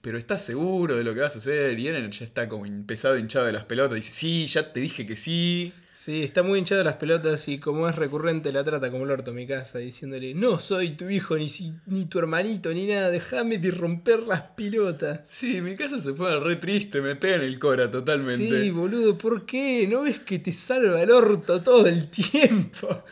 Pero 0.02 0.18
¿estás 0.18 0.44
seguro 0.44 0.96
de 0.96 1.04
lo 1.04 1.14
que 1.14 1.22
vas 1.22 1.36
a 1.36 1.40
hacer? 1.40 1.78
Y 1.80 1.88
Eren 1.88 2.12
ya 2.12 2.26
está 2.26 2.48
como 2.48 2.66
pesado, 2.86 3.18
hinchado 3.18 3.46
de 3.46 3.54
las 3.54 3.64
pelotas. 3.66 3.96
Dice, 3.96 4.12
sí, 4.12 4.46
ya 4.48 4.72
te 4.72 4.80
dije 4.80 5.06
que 5.06 5.16
sí. 5.16 5.74
Sí, 5.94 6.24
está 6.24 6.44
muy 6.44 6.60
hinchado 6.60 6.84
las 6.84 6.96
pelotas 6.96 7.48
y 7.48 7.58
como 7.58 7.88
es 7.88 7.96
recurrente 7.96 8.52
la 8.52 8.66
trata 8.66 8.92
como 8.92 9.06
el 9.06 9.12
orto 9.12 9.32
mi 9.32 9.48
casa, 9.48 9.80
diciéndole, 9.80 10.34
no 10.34 10.60
soy 10.60 10.90
tu 10.92 11.10
hijo, 11.10 11.38
ni, 11.38 11.48
si- 11.48 11.72
ni 11.86 12.04
tu 12.06 12.20
hermanito, 12.20 12.74
ni 12.74 12.86
nada, 12.86 13.10
déjame 13.10 13.60
de 13.60 13.72
romper 13.72 14.24
las 14.24 14.42
pelotas. 14.42 15.22
Sí, 15.32 15.62
mi 15.62 15.74
casa 15.76 15.98
se 15.98 16.12
pone 16.12 16.38
re 16.42 16.58
triste, 16.58 17.00
me 17.02 17.16
pega 17.16 17.38
en 17.38 17.44
el 17.44 17.58
cora 17.60 17.90
totalmente. 17.90 18.64
Sí, 18.64 18.72
boludo, 18.72 19.18
¿por 19.18 19.46
qué? 19.46 19.88
¿No 19.90 20.02
ves 20.02 20.20
que 20.20 20.40
te 20.40 20.52
salva 20.52 21.02
el 21.02 21.12
orto 21.12 21.62
todo 21.62 21.88
el 21.88 22.10
tiempo? 22.10 23.06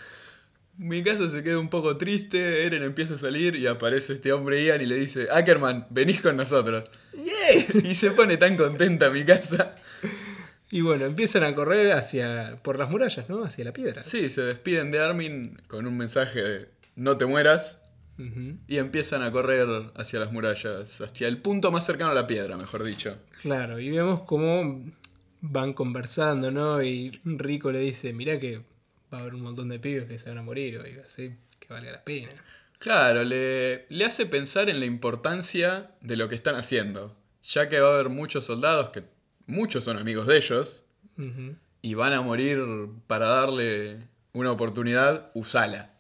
Mi 0.78 1.04
casa 1.04 1.28
se 1.28 1.44
queda 1.44 1.60
un 1.60 1.70
poco 1.70 1.98
triste, 1.98 2.66
Eren 2.66 2.82
empieza 2.84 3.14
a 3.14 3.18
salir 3.18 3.56
y 3.56 3.68
aparece 3.68 4.14
este 4.14 4.34
hombre 4.34 4.64
Ian 4.66 4.82
y 4.82 4.86
le 4.88 4.96
dice, 4.96 5.28
Ackerman, 5.32 5.86
venís 5.92 6.22
con 6.22 6.36
nosotros. 6.36 6.90
¡Yeah! 7.14 7.84
Y 7.90 7.96
se 7.96 8.12
pone 8.12 8.38
tan 8.38 8.58
contenta 8.58 9.12
mi 9.12 9.24
casa. 9.24 9.76
Y 10.72 10.82
bueno, 10.82 11.06
empiezan 11.06 11.44
a 11.44 11.54
correr 11.54 11.92
hacia 11.92 12.60
por 12.64 12.80
las 12.80 12.90
murallas, 12.90 13.30
¿no? 13.30 13.44
Hacia 13.44 13.64
la 13.66 13.74
piedra. 13.74 14.02
Sí, 14.02 14.30
se 14.32 14.42
despiden 14.42 14.90
de 14.90 15.00
Armin 15.00 15.62
con 15.68 15.86
un 15.86 15.96
mensaje 15.96 16.42
de 16.42 16.70
no 16.96 17.18
te 17.18 17.28
mueras 17.28 17.80
y 18.68 18.78
empiezan 18.78 19.22
a 19.22 19.32
correr 19.32 19.68
hacia 19.96 20.20
las 20.20 20.32
murallas, 20.32 21.02
hacia 21.02 21.28
el 21.28 21.40
punto 21.40 21.72
más 21.72 21.86
cercano 21.86 22.12
a 22.12 22.14
la 22.16 22.26
piedra, 22.26 22.58
mejor 22.58 22.84
dicho. 22.84 23.18
Claro, 23.42 23.80
y 23.80 23.92
vemos 23.92 24.22
cómo 24.22 24.84
van 25.42 25.74
conversando, 25.74 26.52
¿no? 26.52 26.82
Y 26.82 27.20
Rico 27.24 27.72
le 27.72 27.80
dice, 27.80 28.14
mirá 28.14 28.40
que 28.40 28.62
va 29.14 29.20
a 29.20 29.22
haber 29.22 29.36
un 29.36 29.42
montón 29.42 29.70
de 29.70 29.80
pibes 29.80 30.06
que 30.06 30.18
se 30.18 30.30
van 30.30 30.40
a 30.40 30.44
morir 30.44 30.80
hoy, 30.80 31.00
así 31.06 31.36
que 31.60 31.74
valga 31.74 31.92
la 31.92 32.04
pena. 32.04 32.30
Claro, 32.80 33.24
le, 33.24 33.86
le 33.90 34.06
hace 34.06 34.26
pensar 34.26 34.70
en 34.70 34.80
la 34.80 34.86
importancia 34.86 35.92
de 36.02 36.18
lo 36.18 36.28
que 36.28 36.36
están 36.36 36.56
haciendo, 36.56 37.16
ya 37.44 37.70
que 37.70 37.80
va 37.80 37.90
a 37.90 37.94
haber 37.94 38.10
muchos 38.10 38.46
soldados 38.46 38.90
que 38.90 39.04
muchos 39.46 39.84
son 39.84 39.98
amigos 39.98 40.28
de 40.28 40.38
ellos 40.38 40.86
y 41.82 41.94
van 41.94 42.14
a 42.14 42.22
morir 42.22 42.60
para 43.08 43.28
darle 43.28 44.00
una 44.34 44.52
oportunidad, 44.52 45.32
usala. 45.34 45.92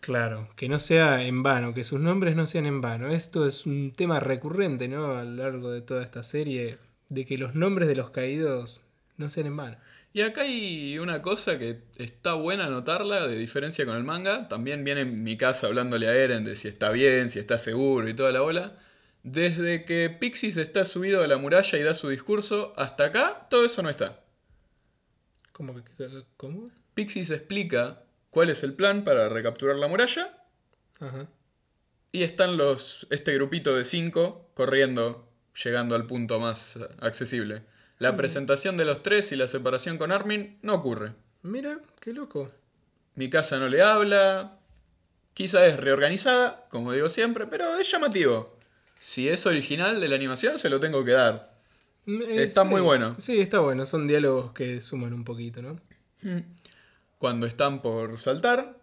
Claro, 0.00 0.48
que 0.56 0.68
no 0.68 0.78
sea 0.78 1.22
en 1.24 1.42
vano, 1.42 1.74
que 1.74 1.84
sus 1.84 2.00
nombres 2.00 2.36
no 2.36 2.46
sean 2.46 2.66
en 2.66 2.80
vano. 2.80 3.08
Esto 3.08 3.46
es 3.46 3.66
un 3.66 3.92
tema 3.92 4.20
recurrente, 4.20 4.88
¿no? 4.88 5.16
A 5.16 5.24
lo 5.24 5.42
largo 5.42 5.70
de 5.70 5.80
toda 5.80 6.02
esta 6.02 6.22
serie, 6.22 6.78
de 7.08 7.24
que 7.24 7.38
los 7.38 7.54
nombres 7.54 7.88
de 7.88 7.96
los 7.96 8.10
caídos 8.10 8.82
no 9.16 9.30
sean 9.30 9.46
en 9.46 9.56
vano. 9.56 9.76
Y 10.16 10.22
acá 10.22 10.40
hay 10.44 10.98
una 10.98 11.20
cosa 11.20 11.58
que 11.58 11.82
está 11.98 12.32
buena 12.32 12.70
notarla, 12.70 13.26
de 13.26 13.36
diferencia 13.36 13.84
con 13.84 13.96
el 13.96 14.02
manga. 14.02 14.48
También 14.48 14.82
viene 14.82 15.02
en 15.02 15.22
mi 15.22 15.36
casa 15.36 15.66
hablándole 15.66 16.08
a 16.08 16.16
Eren 16.16 16.42
de 16.42 16.56
si 16.56 16.68
está 16.68 16.90
bien, 16.90 17.28
si 17.28 17.38
está 17.38 17.58
seguro 17.58 18.08
y 18.08 18.14
toda 18.14 18.32
la 18.32 18.40
bola. 18.40 18.78
Desde 19.24 19.84
que 19.84 20.08
Pixis 20.08 20.56
está 20.56 20.86
subido 20.86 21.22
a 21.22 21.26
la 21.26 21.36
muralla 21.36 21.78
y 21.78 21.82
da 21.82 21.92
su 21.92 22.08
discurso, 22.08 22.72
hasta 22.78 23.04
acá 23.04 23.46
todo 23.50 23.66
eso 23.66 23.82
no 23.82 23.90
está. 23.90 24.24
¿Cómo 25.52 25.74
cómo? 26.38 26.70
Pixis 26.94 27.28
explica 27.28 28.02
cuál 28.30 28.48
es 28.48 28.62
el 28.62 28.72
plan 28.72 29.04
para 29.04 29.28
recapturar 29.28 29.76
la 29.76 29.86
muralla 29.86 30.34
Ajá. 30.98 31.28
y 32.10 32.22
están 32.22 32.56
los 32.56 33.06
este 33.10 33.34
grupito 33.34 33.76
de 33.76 33.84
cinco 33.84 34.48
corriendo, 34.54 35.30
llegando 35.62 35.94
al 35.94 36.06
punto 36.06 36.40
más 36.40 36.78
accesible. 37.00 37.64
La 37.98 38.14
presentación 38.16 38.76
de 38.76 38.84
los 38.84 39.02
tres 39.02 39.32
y 39.32 39.36
la 39.36 39.48
separación 39.48 39.96
con 39.98 40.12
Armin 40.12 40.58
no 40.62 40.74
ocurre. 40.74 41.14
Mira, 41.42 41.78
qué 42.00 42.12
loco. 42.12 42.50
Mi 43.14 43.30
casa 43.30 43.58
no 43.58 43.68
le 43.68 43.82
habla. 43.82 44.58
Quizá 45.32 45.66
es 45.66 45.78
reorganizada, 45.78 46.66
como 46.70 46.92
digo 46.92 47.08
siempre, 47.08 47.46
pero 47.46 47.78
es 47.78 47.90
llamativo. 47.90 48.56
Si 48.98 49.28
es 49.28 49.46
original 49.46 50.00
de 50.00 50.08
la 50.08 50.16
animación, 50.16 50.58
se 50.58 50.68
lo 50.70 50.80
tengo 50.80 51.04
que 51.04 51.12
dar. 51.12 51.54
Mm, 52.06 52.20
eh, 52.28 52.42
Está 52.42 52.62
sí. 52.62 52.68
muy 52.68 52.80
bueno. 52.80 53.14
Sí, 53.18 53.40
está 53.40 53.60
bueno. 53.60 53.86
Son 53.86 54.06
diálogos 54.06 54.52
que 54.52 54.80
suman 54.80 55.12
un 55.12 55.24
poquito, 55.24 55.62
¿no? 55.62 55.80
Cuando 57.18 57.46
están 57.46 57.80
por 57.82 58.18
saltar, 58.18 58.78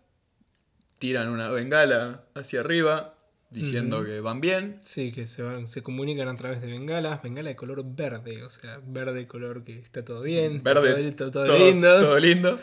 tiran 1.00 1.30
una 1.30 1.50
bengala 1.50 2.24
hacia 2.36 2.62
arriba, 2.62 3.13
diciendo 3.54 4.04
que 4.04 4.20
van 4.20 4.42
bien. 4.42 4.78
Sí, 4.84 5.12
que 5.12 5.28
se, 5.28 5.42
van, 5.44 5.68
se 5.68 5.82
comunican 5.84 6.28
a 6.28 6.36
través 6.36 6.60
de 6.62 6.68
bengalas, 6.68 7.22
bengala 7.22 7.50
de 7.50 7.56
color 7.56 7.84
verde, 7.86 8.44
o 8.44 8.50
sea, 8.50 8.80
verde 8.86 9.28
color 9.28 9.64
que 9.64 9.80
está 9.80 10.04
todo 10.04 10.22
bien, 10.24 10.58
está 10.58 10.74
Verde, 10.74 11.12
todo, 11.14 11.32
todo- 11.32 11.46
todo 11.46 11.58
lindo. 11.58 12.00
todo 12.00 12.20
lindo. 12.20 12.60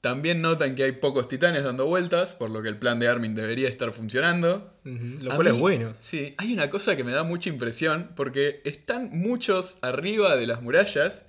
También 0.00 0.40
notan 0.40 0.74
que 0.76 0.84
hay 0.84 0.92
pocos 0.92 1.28
titanes 1.28 1.62
dando 1.62 1.84
vueltas, 1.84 2.34
por 2.34 2.48
lo 2.48 2.62
que 2.62 2.68
el 2.70 2.78
plan 2.78 2.98
de 2.98 3.08
Armin 3.08 3.34
debería 3.34 3.68
estar 3.68 3.92
funcionando. 3.92 4.72
Lo 4.84 5.30
A 5.32 5.36
cual 5.36 5.48
es 5.48 5.58
bueno. 5.58 5.94
Sí, 6.00 6.34
hay 6.38 6.54
una 6.54 6.70
cosa 6.70 6.96
que 6.96 7.04
me 7.04 7.12
da 7.12 7.22
mucha 7.22 7.50
impresión, 7.50 8.10
porque 8.16 8.60
están 8.64 9.10
muchos 9.12 9.76
arriba 9.82 10.36
de 10.36 10.46
las 10.46 10.62
murallas, 10.62 11.26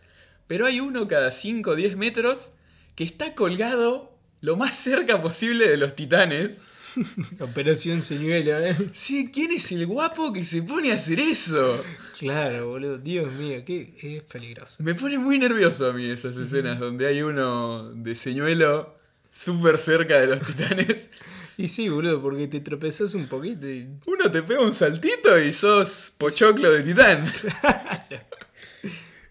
pero 0.48 0.66
hay 0.66 0.80
uno 0.80 1.10
cada 1.10 1.34
5 1.34 1.72
o 1.72 1.76
10 1.76 1.98
metros 1.98 2.54
que 2.96 3.04
está 3.04 3.36
colgado 3.36 4.18
lo 4.40 4.56
más 4.56 4.74
cerca 4.76 5.22
posible 5.22 5.68
de 5.68 5.76
los 5.76 5.94
titanes. 5.94 6.62
Operación 7.40 8.02
señuelo, 8.02 8.58
¿eh? 8.60 8.76
Sí, 8.92 9.30
¿quién 9.34 9.52
es 9.52 9.72
el 9.72 9.86
guapo 9.86 10.34
que 10.34 10.46
se 10.46 10.64
pone 10.64 10.92
a 10.92 10.96
hacer 10.96 11.20
eso? 11.20 11.84
Claro, 12.20 12.70
boludo. 12.70 12.98
Dios 12.98 13.32
mío, 13.34 13.64
que 13.66 13.94
es 14.02 14.24
peligroso. 14.24 14.84
Me 14.84 14.96
pone 14.96 15.18
muy 15.18 15.40
nervioso 15.40 15.90
a 15.90 15.94
mí 15.94 16.06
esas 16.06 16.38
escenas 16.38 16.80
donde 16.80 17.08
hay 17.08 17.22
uno 17.22 17.92
de 17.94 18.16
señuelo 18.16 18.96
súper 19.32 19.78
cerca 19.78 20.20
de 20.20 20.28
los 20.28 20.42
titanes. 20.42 21.12
Y 21.58 21.68
sí, 21.68 21.90
boludo, 21.90 22.22
porque 22.22 22.48
te 22.48 22.60
tropezás 22.60 23.14
un 23.14 23.28
poquito 23.28 23.68
y. 23.68 23.88
Uno 24.06 24.32
te 24.32 24.44
pega 24.44 24.62
un 24.62 24.74
saltito 24.74 25.40
y 25.40 25.54
sos 25.54 26.14
pochoclo 26.18 26.72
de 26.72 26.84
titán. 26.84 27.26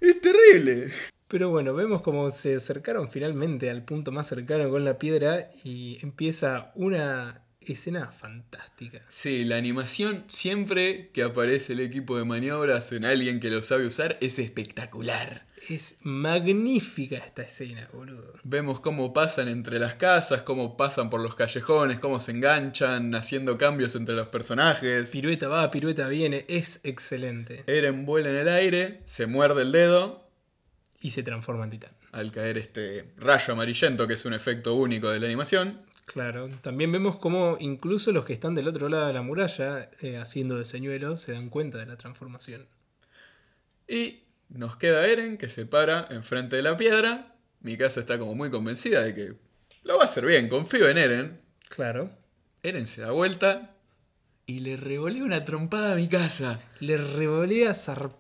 es 0.01 0.21
terrible. 0.21 0.91
Pero 1.29 1.49
bueno, 1.49 1.75
vemos 1.75 2.03
cómo 2.03 2.29
se 2.31 2.57
acercaron 2.57 3.09
finalmente 3.09 3.71
al 3.71 3.85
punto 3.85 4.11
más 4.11 4.27
cercano 4.27 4.69
con 4.69 4.85
la 4.85 4.99
piedra 4.99 5.49
y 5.63 5.99
empieza 6.03 6.73
una 6.75 7.45
escena 7.61 8.11
fantástica. 8.13 9.01
Sí, 9.09 9.45
la 9.45 9.57
animación 9.57 10.25
siempre 10.29 11.11
que 11.13 11.23
aparece 11.23 11.75
el 11.75 11.81
equipo 11.81 12.17
de 12.17 12.25
maniobras 12.25 12.93
en 12.93 13.05
alguien 13.05 13.41
que 13.41 13.51
lo 13.51 13.63
sabe 13.63 13.87
usar 13.87 14.17
es 14.21 14.39
espectacular. 14.39 15.47
Es 15.69 15.99
magnífica 16.03 17.19
esta 17.19 17.43
escena, 17.43 17.87
boludo. 17.93 18.33
Vemos 18.45 18.81
cómo 18.81 19.13
pasan 19.13 19.47
entre 19.49 19.79
las 19.79 19.95
casas, 19.95 20.43
cómo 20.43 20.77
pasan 20.77 21.11
por 21.11 21.21
los 21.21 21.35
callejones, 21.35 22.01
cómo 22.01 22.19
se 22.19 22.33
enganchan, 22.33 23.15
haciendo 23.15 23.59
cambios 23.59 23.95
entre 23.95 24.15
los 24.15 24.29
personajes. 24.29 25.11
Pirueta 25.11 25.49
va, 25.49 25.71
pirueta 25.71 26.09
viene, 26.09 26.47
es 26.49 26.81
excelente. 26.83 27.63
Eren 27.67 28.07
vuela 28.07 28.31
en 28.31 28.37
el 28.37 28.49
aire, 28.49 29.03
se 29.05 29.27
muerde 29.27 29.63
el 29.63 29.71
dedo 29.73 30.27
Y 31.03 31.11
se 31.11 31.23
transforma 31.23 31.65
en 31.65 31.71
titán. 31.71 31.93
al 32.13 32.33
caer 32.33 32.57
este 32.59 33.13
rayo 33.19 33.53
amarillento, 33.53 34.09
que 34.09 34.15
es 34.15 34.25
un 34.25 34.33
efecto 34.33 34.75
único 34.75 35.11
de 35.11 35.21
la 35.21 35.27
animación. 35.27 35.83
Claro, 36.13 36.49
también 36.61 36.91
vemos 36.91 37.15
cómo 37.15 37.57
incluso 37.61 38.11
los 38.11 38.25
que 38.25 38.33
están 38.33 38.57
del 38.57 38.67
otro 38.67 38.89
lado 38.89 39.07
de 39.07 39.13
la 39.13 39.23
muralla, 39.23 39.89
eh, 40.01 40.17
haciendo 40.17 40.59
de 40.59 40.65
señuelo, 40.65 41.17
se 41.17 41.31
dan 41.31 41.51
cuenta 41.51 41.79
de 41.79 41.87
la 41.87 41.97
transformación. 41.97 42.67
Y 43.87 44.25
nos 44.49 44.75
queda 44.75 45.07
Eren, 45.07 45.39
que 45.39 45.49
se 45.49 45.67
para 45.67 46.09
enfrente 46.11 46.57
de 46.57 46.63
la 46.63 46.77
piedra. 46.77 47.37
Mi 47.61 47.77
casa 47.77 48.01
está 48.01 48.19
como 48.19 48.35
muy 48.35 48.51
convencida 48.51 49.03
de 49.03 49.15
que 49.15 49.35
lo 49.85 49.99
va 49.99 50.03
a 50.03 50.05
hacer 50.07 50.27
bien, 50.27 50.49
confío 50.49 50.89
en 50.89 50.99
Eren. 50.99 51.41
Claro. 51.69 52.11
Eren 52.65 52.89
se 52.89 53.03
da 53.03 53.13
vuelta 53.13 53.77
y 54.47 54.61
le 54.61 54.77
revolea 54.77 55.23
una 55.23 55.45
trompada 55.45 55.93
a 55.93 55.97
mi 55.97 56.09
casa. 56.09 56.61
Le 56.81 56.97
revolea 56.97 57.73
zarpada 57.73 58.20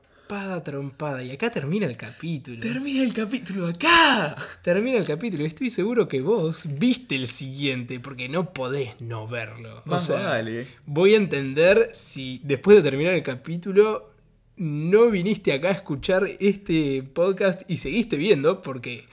trompada. 0.63 1.23
Y 1.23 1.31
acá 1.33 1.51
termina 1.51 1.87
el 1.87 1.97
capítulo. 1.97 2.61
Termina 2.61 3.03
el 3.03 3.13
capítulo 3.13 3.67
acá. 3.67 4.37
termina 4.63 4.99
el 4.99 5.05
capítulo. 5.05 5.43
Y 5.43 5.47
estoy 5.47 5.71
seguro 5.71 6.09
que 6.09 6.21
vos 6.21 6.65
viste 6.79 7.17
el 7.17 7.27
siguiente, 7.27 7.99
porque 7.99 8.29
no 8.29 8.53
podés 8.53 9.01
no 9.01 9.27
verlo. 9.27 9.83
Más 9.87 10.09
vale. 10.09 10.67
voy 10.87 11.15
a 11.15 11.17
entender 11.17 11.89
si 11.93 12.41
después 12.45 12.77
de 12.77 12.83
terminar 12.83 13.15
el 13.15 13.23
capítulo 13.23 14.11
no 14.57 15.11
viniste 15.11 15.53
acá 15.53 15.69
a 15.69 15.73
escuchar 15.73 16.29
este 16.39 17.03
podcast 17.03 17.69
y 17.69 17.79
seguiste 17.79 18.17
viendo, 18.17 18.63
porque 18.63 19.07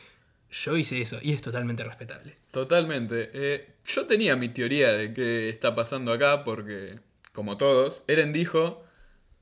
yo 0.52 0.78
hice 0.78 1.02
eso 1.02 1.20
y 1.22 1.34
es 1.34 1.42
totalmente 1.42 1.84
respetable. 1.84 2.38
Totalmente. 2.52 3.32
Eh, 3.34 3.68
yo 3.86 4.06
tenía 4.06 4.36
mi 4.36 4.50
teoría 4.50 4.94
de 4.94 5.14
qué 5.14 5.50
está 5.50 5.74
pasando 5.74 6.12
acá 6.12 6.44
porque, 6.44 7.00
como 7.32 7.58
todos, 7.58 8.04
Eren 8.08 8.34
dijo 8.34 8.84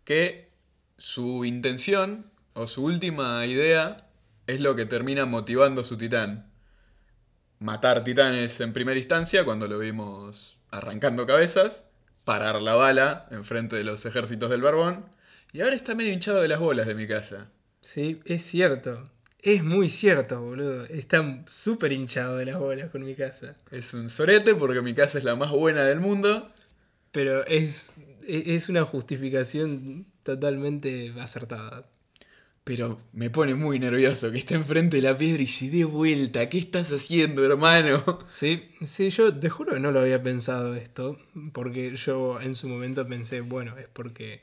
que 0.03 0.44
su 0.97 1.45
intención 1.45 2.31
o 2.53 2.67
su 2.67 2.83
última 2.83 3.45
idea 3.45 4.07
es 4.47 4.59
lo 4.61 4.75
que 4.75 4.85
termina 4.85 5.25
motivando 5.25 5.83
su 5.83 5.97
titán. 5.97 6.51
Matar 7.59 8.03
titanes 8.03 8.59
en 8.61 8.73
primera 8.73 8.97
instancia, 8.97 9.43
cuando 9.45 9.67
lo 9.67 9.79
vimos 9.79 10.57
arrancando 10.71 11.25
cabezas, 11.25 11.87
parar 12.23 12.61
la 12.61 12.75
bala 12.75 13.27
enfrente 13.31 13.75
de 13.75 13.83
los 13.83 14.05
ejércitos 14.05 14.49
del 14.49 14.61
barbón, 14.61 15.05
y 15.53 15.61
ahora 15.61 15.75
está 15.75 15.95
medio 15.95 16.11
hinchado 16.11 16.41
de 16.41 16.47
las 16.49 16.59
bolas 16.59 16.85
de 16.85 16.95
mi 16.95 17.07
casa. 17.07 17.49
Sí, 17.79 18.19
es 18.25 18.43
cierto. 18.43 19.09
Es 19.41 19.63
muy 19.63 19.89
cierto, 19.89 20.41
boludo. 20.41 20.85
Está 20.85 21.43
súper 21.45 21.91
hinchado 21.91 22.37
de 22.37 22.45
las 22.45 22.57
bolas 22.59 22.89
con 22.89 23.05
mi 23.05 23.15
casa. 23.15 23.55
Es 23.71 23.93
un 23.93 24.09
sorete 24.09 24.55
porque 24.55 24.81
mi 24.81 24.93
casa 24.93 25.19
es 25.19 25.23
la 25.23 25.35
más 25.35 25.51
buena 25.51 25.83
del 25.83 25.99
mundo. 25.99 26.51
Pero 27.11 27.45
es, 27.45 27.93
es 28.27 28.69
una 28.69 28.83
justificación 28.83 30.07
totalmente 30.25 31.13
acertada. 31.21 31.87
Pero 32.63 32.97
me 33.13 33.29
pone 33.29 33.53
muy 33.53 33.77
nervioso 33.77 34.31
que 34.31 34.39
esté 34.39 34.55
enfrente 34.55 34.97
de 34.97 35.03
la 35.03 35.15
piedra 35.15 35.43
y 35.43 35.47
se 35.47 35.69
dé 35.69 35.85
vuelta. 35.85 36.49
¿Qué 36.49 36.57
estás 36.57 36.91
haciendo, 36.91 37.45
hermano? 37.45 38.03
Sí, 38.27 38.71
sí, 38.81 39.11
yo 39.11 39.37
te 39.37 39.49
juro 39.49 39.73
que 39.73 39.79
no 39.79 39.91
lo 39.91 39.99
había 39.99 40.23
pensado 40.23 40.73
esto, 40.73 41.19
porque 41.53 41.95
yo 41.95 42.41
en 42.41 42.55
su 42.55 42.67
momento 42.67 43.07
pensé, 43.07 43.41
bueno, 43.41 43.77
es 43.77 43.87
porque, 43.87 44.41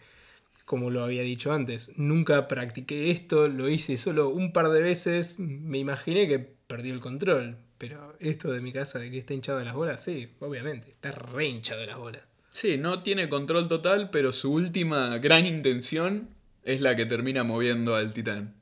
como 0.64 0.90
lo 0.90 1.02
había 1.02 1.22
dicho 1.22 1.52
antes, 1.52 1.90
nunca 1.96 2.46
practiqué 2.46 3.10
esto, 3.10 3.48
lo 3.48 3.68
hice 3.68 3.96
solo 3.96 4.28
un 4.28 4.52
par 4.52 4.68
de 4.68 4.82
veces, 4.82 5.40
me 5.40 5.78
imaginé 5.78 6.28
que 6.28 6.38
perdió 6.38 6.94
el 6.94 7.00
control, 7.00 7.56
pero 7.76 8.14
esto 8.20 8.52
de 8.52 8.60
mi 8.60 8.72
casa, 8.72 9.00
de 9.00 9.10
que 9.10 9.18
está 9.18 9.34
hinchado 9.34 9.58
de 9.58 9.64
las 9.64 9.74
bolas, 9.74 10.00
sí, 10.00 10.30
obviamente, 10.38 10.90
está 10.90 11.10
re 11.10 11.48
hinchado 11.48 11.80
de 11.80 11.88
las 11.88 11.98
bolas. 11.98 12.22
Sí, 12.52 12.76
no 12.76 13.02
tiene 13.02 13.30
control 13.30 13.66
total, 13.66 14.10
pero 14.10 14.30
su 14.30 14.52
última 14.52 15.16
gran 15.18 15.46
intención 15.46 16.28
es 16.64 16.82
la 16.82 16.94
que 16.94 17.06
termina 17.06 17.44
moviendo 17.44 17.96
al 17.96 18.12
titán. 18.12 18.54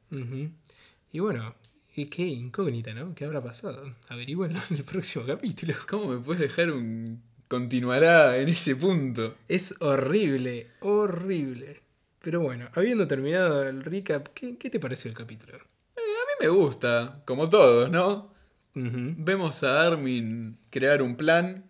Y 1.13 1.19
bueno, 1.19 1.57
y 1.97 2.07
qué 2.07 2.23
incógnita, 2.23 2.95
¿no? 2.95 3.15
¿Qué 3.17 3.25
habrá 3.25 3.43
pasado? 3.43 3.95
Averigüenlo 4.09 4.61
en 4.71 4.77
el 4.77 4.85
próximo 4.85 5.27
capítulo. 5.27 5.75
¿Cómo 5.89 6.07
me 6.07 6.19
puedes 6.19 6.41
dejar 6.41 6.71
un... 6.71 7.21
continuará 7.49 8.39
en 8.39 8.49
ese 8.49 8.77
punto? 8.77 9.35
Es 9.49 9.75
horrible, 9.81 10.69
horrible. 10.81 11.81
Pero 12.23 12.41
bueno, 12.41 12.69
habiendo 12.75 13.09
terminado 13.09 13.69
el 13.69 13.83
recap, 13.83 14.29
¿qué, 14.35 14.57
qué 14.57 14.71
te 14.71 14.79
pareció 14.79 15.11
el 15.11 15.17
capítulo? 15.17 15.57
A 15.57 16.01
mí 16.01 16.35
me 16.41 16.49
gusta, 16.49 17.23
como 17.25 17.49
todos, 17.49 17.91
¿no? 17.91 18.33
Vemos 18.73 19.65
a 19.65 19.83
Armin 19.83 20.57
crear 20.71 21.03
un 21.03 21.17
plan 21.17 21.65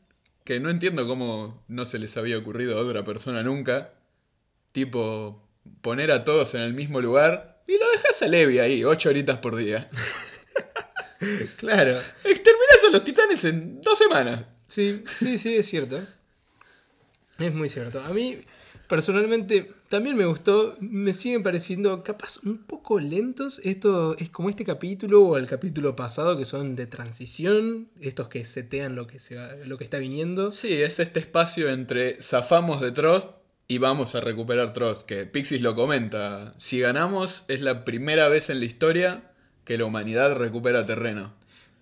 que 0.44 0.60
no 0.60 0.70
entiendo 0.70 1.06
cómo 1.06 1.62
no 1.68 1.86
se 1.86 1.98
les 1.98 2.16
había 2.16 2.38
ocurrido 2.38 2.78
a 2.78 2.82
otra 2.82 3.04
persona 3.04 3.42
nunca. 3.42 3.92
Tipo, 4.72 5.42
poner 5.80 6.12
a 6.12 6.24
todos 6.24 6.54
en 6.54 6.62
el 6.62 6.74
mismo 6.74 7.00
lugar 7.00 7.62
y 7.66 7.78
lo 7.78 7.90
dejas 7.90 8.22
a 8.22 8.28
Levi 8.28 8.58
ahí, 8.58 8.84
ocho 8.84 9.08
horitas 9.08 9.38
por 9.38 9.56
día. 9.56 9.88
Claro. 11.58 11.90
Exterminas 12.24 12.84
a 12.88 12.90
los 12.92 13.04
titanes 13.04 13.44
en 13.44 13.82
dos 13.82 13.98
semanas. 13.98 14.46
Sí, 14.68 15.04
sí, 15.06 15.36
sí, 15.36 15.56
es 15.56 15.66
cierto. 15.66 16.00
Es 17.38 17.52
muy 17.52 17.68
cierto. 17.68 18.02
A 18.02 18.08
mí, 18.10 18.38
personalmente, 18.88 19.70
también 19.90 20.16
me 20.16 20.24
gustó. 20.24 20.76
Me 20.80 21.12
siguen 21.12 21.42
pareciendo 21.42 22.02
capaz 22.02 22.38
un 22.44 22.56
poco 22.58 22.98
lentos. 23.00 23.60
Esto 23.64 24.16
es 24.16 24.30
como 24.30 24.48
este 24.48 24.64
capítulo 24.64 25.22
o 25.22 25.36
el 25.36 25.46
capítulo 25.46 25.94
pasado 25.96 26.38
que 26.38 26.46
son 26.46 26.76
de 26.76 26.86
transición. 26.86 27.88
Estos 28.00 28.28
que 28.28 28.44
setean 28.46 28.94
lo 28.96 29.06
que, 29.06 29.18
se 29.18 29.36
va- 29.36 29.54
lo 29.66 29.76
que 29.76 29.84
está 29.84 29.98
viniendo. 29.98 30.52
Sí, 30.52 30.72
es 30.80 30.98
este 31.00 31.20
espacio 31.20 31.68
entre 31.68 32.22
zafamos 32.22 32.80
de 32.80 32.92
Trost 32.92 33.28
y 33.68 33.78
vamos 33.78 34.14
a 34.14 34.20
recuperar 34.20 34.72
Trost, 34.72 35.06
que 35.06 35.26
Pixis 35.26 35.60
lo 35.60 35.74
comenta. 35.74 36.54
Si 36.56 36.80
ganamos, 36.80 37.44
es 37.48 37.60
la 37.60 37.84
primera 37.84 38.28
vez 38.28 38.48
en 38.48 38.60
la 38.60 38.64
historia 38.64 39.32
que 39.64 39.76
la 39.76 39.84
humanidad 39.84 40.34
recupera 40.36 40.86
terreno. 40.86 41.34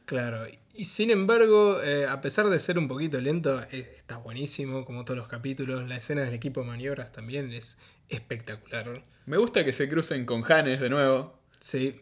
Claro, 0.06 0.44
y 0.78 0.84
sin 0.84 1.10
embargo, 1.10 1.82
eh, 1.82 2.06
a 2.06 2.20
pesar 2.20 2.48
de 2.48 2.56
ser 2.60 2.78
un 2.78 2.86
poquito 2.86 3.20
lento, 3.20 3.60
está 3.72 4.16
buenísimo, 4.18 4.84
como 4.84 5.04
todos 5.04 5.18
los 5.18 5.26
capítulos. 5.26 5.88
La 5.88 5.96
escena 5.96 6.22
del 6.22 6.34
equipo 6.34 6.60
de 6.60 6.68
maniobras 6.68 7.10
también 7.10 7.52
es 7.52 7.78
espectacular. 8.08 9.02
Me 9.26 9.38
gusta 9.38 9.64
que 9.64 9.72
se 9.72 9.88
crucen 9.88 10.24
con 10.24 10.42
Janes 10.42 10.78
de 10.78 10.88
nuevo. 10.88 11.36
Sí. 11.58 12.00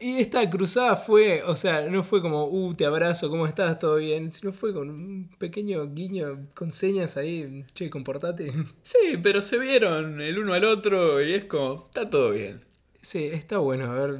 Y 0.00 0.20
esta 0.20 0.48
cruzada 0.48 0.96
fue, 0.96 1.42
o 1.42 1.54
sea, 1.54 1.82
no 1.90 2.02
fue 2.02 2.22
como, 2.22 2.46
uh, 2.46 2.72
te 2.72 2.86
abrazo, 2.86 3.28
¿cómo 3.28 3.46
estás? 3.46 3.78
¿Todo 3.78 3.96
bien? 3.96 4.32
Sino 4.32 4.52
fue 4.52 4.72
con 4.72 4.88
un 4.88 5.28
pequeño 5.36 5.92
guiño 5.92 6.46
con 6.54 6.72
señas 6.72 7.18
ahí, 7.18 7.66
che, 7.74 7.90
comportate. 7.90 8.54
Sí, 8.82 9.18
pero 9.22 9.42
se 9.42 9.58
vieron 9.58 10.22
el 10.22 10.38
uno 10.38 10.54
al 10.54 10.64
otro 10.64 11.22
y 11.22 11.34
es 11.34 11.44
como, 11.44 11.88
está 11.88 12.08
todo 12.08 12.30
bien. 12.30 12.64
Sí, 13.02 13.24
está 13.24 13.58
bueno 13.58 13.92
ver 13.92 14.18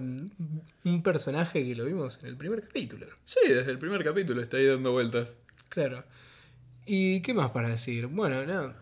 un 0.88 1.02
personaje 1.02 1.64
que 1.64 1.74
lo 1.74 1.84
vimos 1.84 2.18
en 2.22 2.26
el 2.28 2.36
primer 2.36 2.62
capítulo. 2.62 3.06
Sí, 3.24 3.40
desde 3.48 3.70
el 3.70 3.78
primer 3.78 4.02
capítulo 4.04 4.40
está 4.42 4.56
ahí 4.56 4.66
dando 4.66 4.92
vueltas. 4.92 5.38
Claro. 5.68 6.04
¿Y 6.86 7.20
qué 7.22 7.34
más 7.34 7.50
para 7.50 7.68
decir? 7.68 8.06
Bueno, 8.06 8.44
no. 8.46 8.74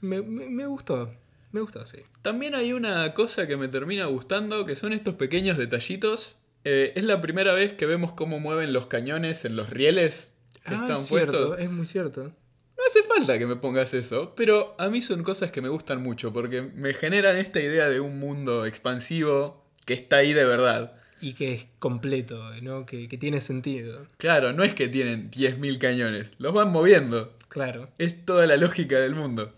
Me, 0.00 0.22
me, 0.22 0.48
me 0.48 0.66
gustó. 0.66 1.14
Me 1.52 1.60
gustó, 1.60 1.84
sí. 1.84 1.98
También 2.22 2.54
hay 2.54 2.72
una 2.72 3.12
cosa 3.14 3.46
que 3.46 3.56
me 3.56 3.68
termina 3.68 4.06
gustando, 4.06 4.64
que 4.64 4.74
son 4.76 4.92
estos 4.92 5.14
pequeños 5.16 5.58
detallitos. 5.58 6.38
Eh, 6.64 6.92
es 6.96 7.04
la 7.04 7.20
primera 7.20 7.52
vez 7.52 7.74
que 7.74 7.86
vemos 7.86 8.12
cómo 8.12 8.40
mueven 8.40 8.72
los 8.72 8.86
cañones 8.86 9.44
en 9.44 9.56
los 9.56 9.68
rieles 9.70 10.34
que 10.64 10.74
Ah, 10.74 10.80
están 10.80 10.94
es 10.96 11.06
cierto, 11.06 11.48
puestos. 11.48 11.58
es 11.60 11.70
muy 11.70 11.86
cierto. 11.86 12.22
No 12.22 12.84
hace 12.88 13.02
falta 13.02 13.38
que 13.38 13.46
me 13.46 13.56
pongas 13.56 13.94
eso, 13.94 14.34
pero 14.34 14.74
a 14.78 14.88
mí 14.88 15.02
son 15.02 15.22
cosas 15.22 15.50
que 15.52 15.60
me 15.60 15.68
gustan 15.68 16.02
mucho 16.02 16.32
porque 16.32 16.62
me 16.62 16.94
generan 16.94 17.36
esta 17.36 17.60
idea 17.60 17.88
de 17.90 18.00
un 18.00 18.18
mundo 18.18 18.64
expansivo 18.64 19.66
que 19.84 19.94
está 19.94 20.16
ahí 20.16 20.32
de 20.32 20.44
verdad. 20.44 20.96
Y 21.22 21.34
que 21.34 21.54
es 21.54 21.66
completo, 21.78 22.42
¿no? 22.60 22.84
Que, 22.84 23.08
que 23.08 23.16
tiene 23.16 23.40
sentido. 23.40 24.06
Claro, 24.18 24.52
no 24.52 24.64
es 24.64 24.74
que 24.74 24.88
tienen 24.88 25.30
10.000 25.30 25.78
cañones, 25.78 26.34
los 26.38 26.52
van 26.52 26.70
moviendo. 26.72 27.34
Claro. 27.48 27.88
Es 27.98 28.24
toda 28.26 28.46
la 28.46 28.56
lógica 28.56 28.98
del 28.98 29.14
mundo. 29.14 29.52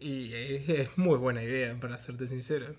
Y 0.00 0.32
es, 0.32 0.68
es 0.68 0.98
muy 0.98 1.18
buena 1.18 1.42
idea, 1.42 1.78
para 1.78 1.98
serte 1.98 2.26
sincero. 2.26 2.74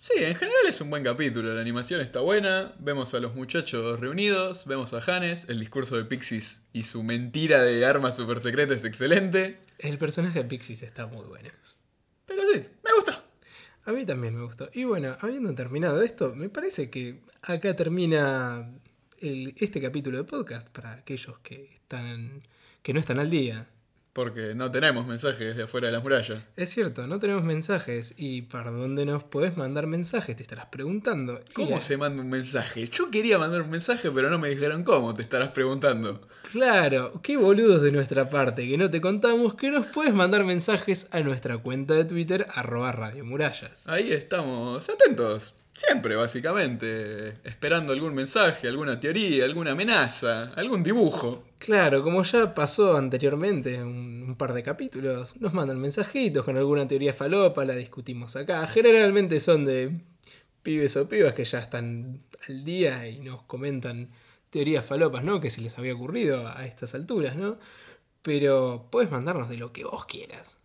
Sí, 0.00 0.12
en 0.16 0.36
general 0.36 0.64
es 0.68 0.80
un 0.80 0.90
buen 0.90 1.02
capítulo, 1.02 1.52
la 1.52 1.60
animación 1.60 2.00
está 2.00 2.20
buena, 2.20 2.72
vemos 2.78 3.14
a 3.14 3.18
los 3.18 3.34
muchachos 3.34 3.98
reunidos, 3.98 4.64
vemos 4.66 4.94
a 4.94 5.00
Hannes, 5.04 5.48
el 5.48 5.58
discurso 5.58 5.96
de 5.96 6.04
Pixies 6.04 6.68
y 6.72 6.84
su 6.84 7.02
mentira 7.02 7.62
de 7.62 7.84
arma 7.84 8.12
super 8.12 8.38
secreta 8.38 8.74
es 8.74 8.84
excelente, 8.84 9.58
El 9.78 9.98
personaje 9.98 10.38
de 10.38 10.44
Pixies 10.44 10.84
está 10.84 11.06
muy 11.06 11.26
bueno. 11.26 11.50
pero 12.26 12.42
sí, 12.52 12.62
me 12.84 12.92
gustó. 12.94 13.27
A 13.88 13.92
mí 13.92 14.04
también 14.04 14.36
me 14.36 14.44
gustó. 14.44 14.68
Y 14.74 14.84
bueno, 14.84 15.16
habiendo 15.20 15.54
terminado 15.54 16.02
esto, 16.02 16.34
me 16.34 16.50
parece 16.50 16.90
que 16.90 17.20
acá 17.40 17.74
termina 17.74 18.70
el- 19.18 19.54
este 19.56 19.80
capítulo 19.80 20.18
de 20.18 20.24
podcast 20.24 20.68
para 20.68 20.92
aquellos 20.92 21.38
que 21.38 21.70
están 21.72 22.42
que 22.82 22.92
no 22.92 23.00
están 23.00 23.18
al 23.18 23.30
día. 23.30 23.66
Porque 24.18 24.52
no 24.52 24.68
tenemos 24.68 25.06
mensajes 25.06 25.56
de 25.56 25.62
afuera 25.62 25.86
de 25.86 25.92
la 25.92 26.00
muralla. 26.00 26.44
Es 26.56 26.70
cierto, 26.70 27.06
no 27.06 27.20
tenemos 27.20 27.44
mensajes. 27.44 28.14
¿Y 28.16 28.42
para 28.42 28.72
dónde 28.72 29.06
nos 29.06 29.22
podés 29.22 29.56
mandar 29.56 29.86
mensajes? 29.86 30.34
Te 30.34 30.42
estarás 30.42 30.66
preguntando. 30.66 31.38
¿Cómo 31.52 31.80
se 31.80 31.96
manda 31.96 32.20
un 32.20 32.28
mensaje? 32.28 32.88
Yo 32.88 33.12
quería 33.12 33.38
mandar 33.38 33.62
un 33.62 33.70
mensaje, 33.70 34.10
pero 34.10 34.28
no 34.28 34.40
me 34.40 34.48
dijeron 34.48 34.82
cómo, 34.82 35.14
te 35.14 35.22
estarás 35.22 35.50
preguntando. 35.50 36.20
Claro, 36.50 37.20
qué 37.22 37.36
boludos 37.36 37.80
de 37.80 37.92
nuestra 37.92 38.28
parte 38.28 38.66
que 38.66 38.76
no 38.76 38.90
te 38.90 39.00
contamos 39.00 39.54
que 39.54 39.70
nos 39.70 39.86
puedes 39.86 40.12
mandar 40.12 40.42
mensajes 40.42 41.06
a 41.12 41.20
nuestra 41.20 41.56
cuenta 41.58 41.94
de 41.94 42.04
Twitter, 42.04 42.48
arroba 42.52 42.90
Radio 42.90 43.24
Murallas. 43.24 43.88
Ahí 43.88 44.12
estamos, 44.12 44.88
atentos, 44.88 45.54
siempre 45.78 46.16
básicamente, 46.16 47.36
esperando 47.44 47.92
algún 47.92 48.12
mensaje, 48.12 48.66
alguna 48.66 48.98
teoría, 48.98 49.44
alguna 49.44 49.70
amenaza, 49.70 50.52
algún 50.54 50.82
dibujo. 50.82 51.44
Claro, 51.58 52.02
como 52.02 52.22
ya 52.24 52.52
pasó 52.52 52.96
anteriormente, 52.96 53.80
un, 53.82 54.24
un 54.26 54.36
par 54.36 54.54
de 54.54 54.64
capítulos, 54.64 55.40
nos 55.40 55.54
mandan 55.54 55.78
mensajitos 55.80 56.44
con 56.44 56.56
alguna 56.56 56.88
teoría 56.88 57.14
falopa, 57.14 57.64
la 57.64 57.76
discutimos 57.76 58.34
acá. 58.34 58.66
Generalmente 58.66 59.38
son 59.38 59.64
de 59.64 60.00
pibes 60.62 60.96
o 60.96 61.08
pibas 61.08 61.34
que 61.34 61.44
ya 61.44 61.60
están 61.60 62.22
al 62.48 62.64
día 62.64 63.08
y 63.08 63.20
nos 63.20 63.42
comentan 63.42 64.10
teorías 64.50 64.84
falopas, 64.84 65.22
¿no? 65.22 65.40
Que 65.40 65.50
se 65.50 65.60
les 65.60 65.78
había 65.78 65.94
ocurrido 65.94 66.48
a 66.48 66.64
estas 66.64 66.94
alturas, 66.96 67.36
¿no? 67.36 67.58
Pero 68.22 68.88
puedes 68.90 69.10
mandarnos 69.12 69.48
de 69.48 69.58
lo 69.58 69.72
que 69.72 69.84
vos 69.84 70.06
quieras. 70.06 70.58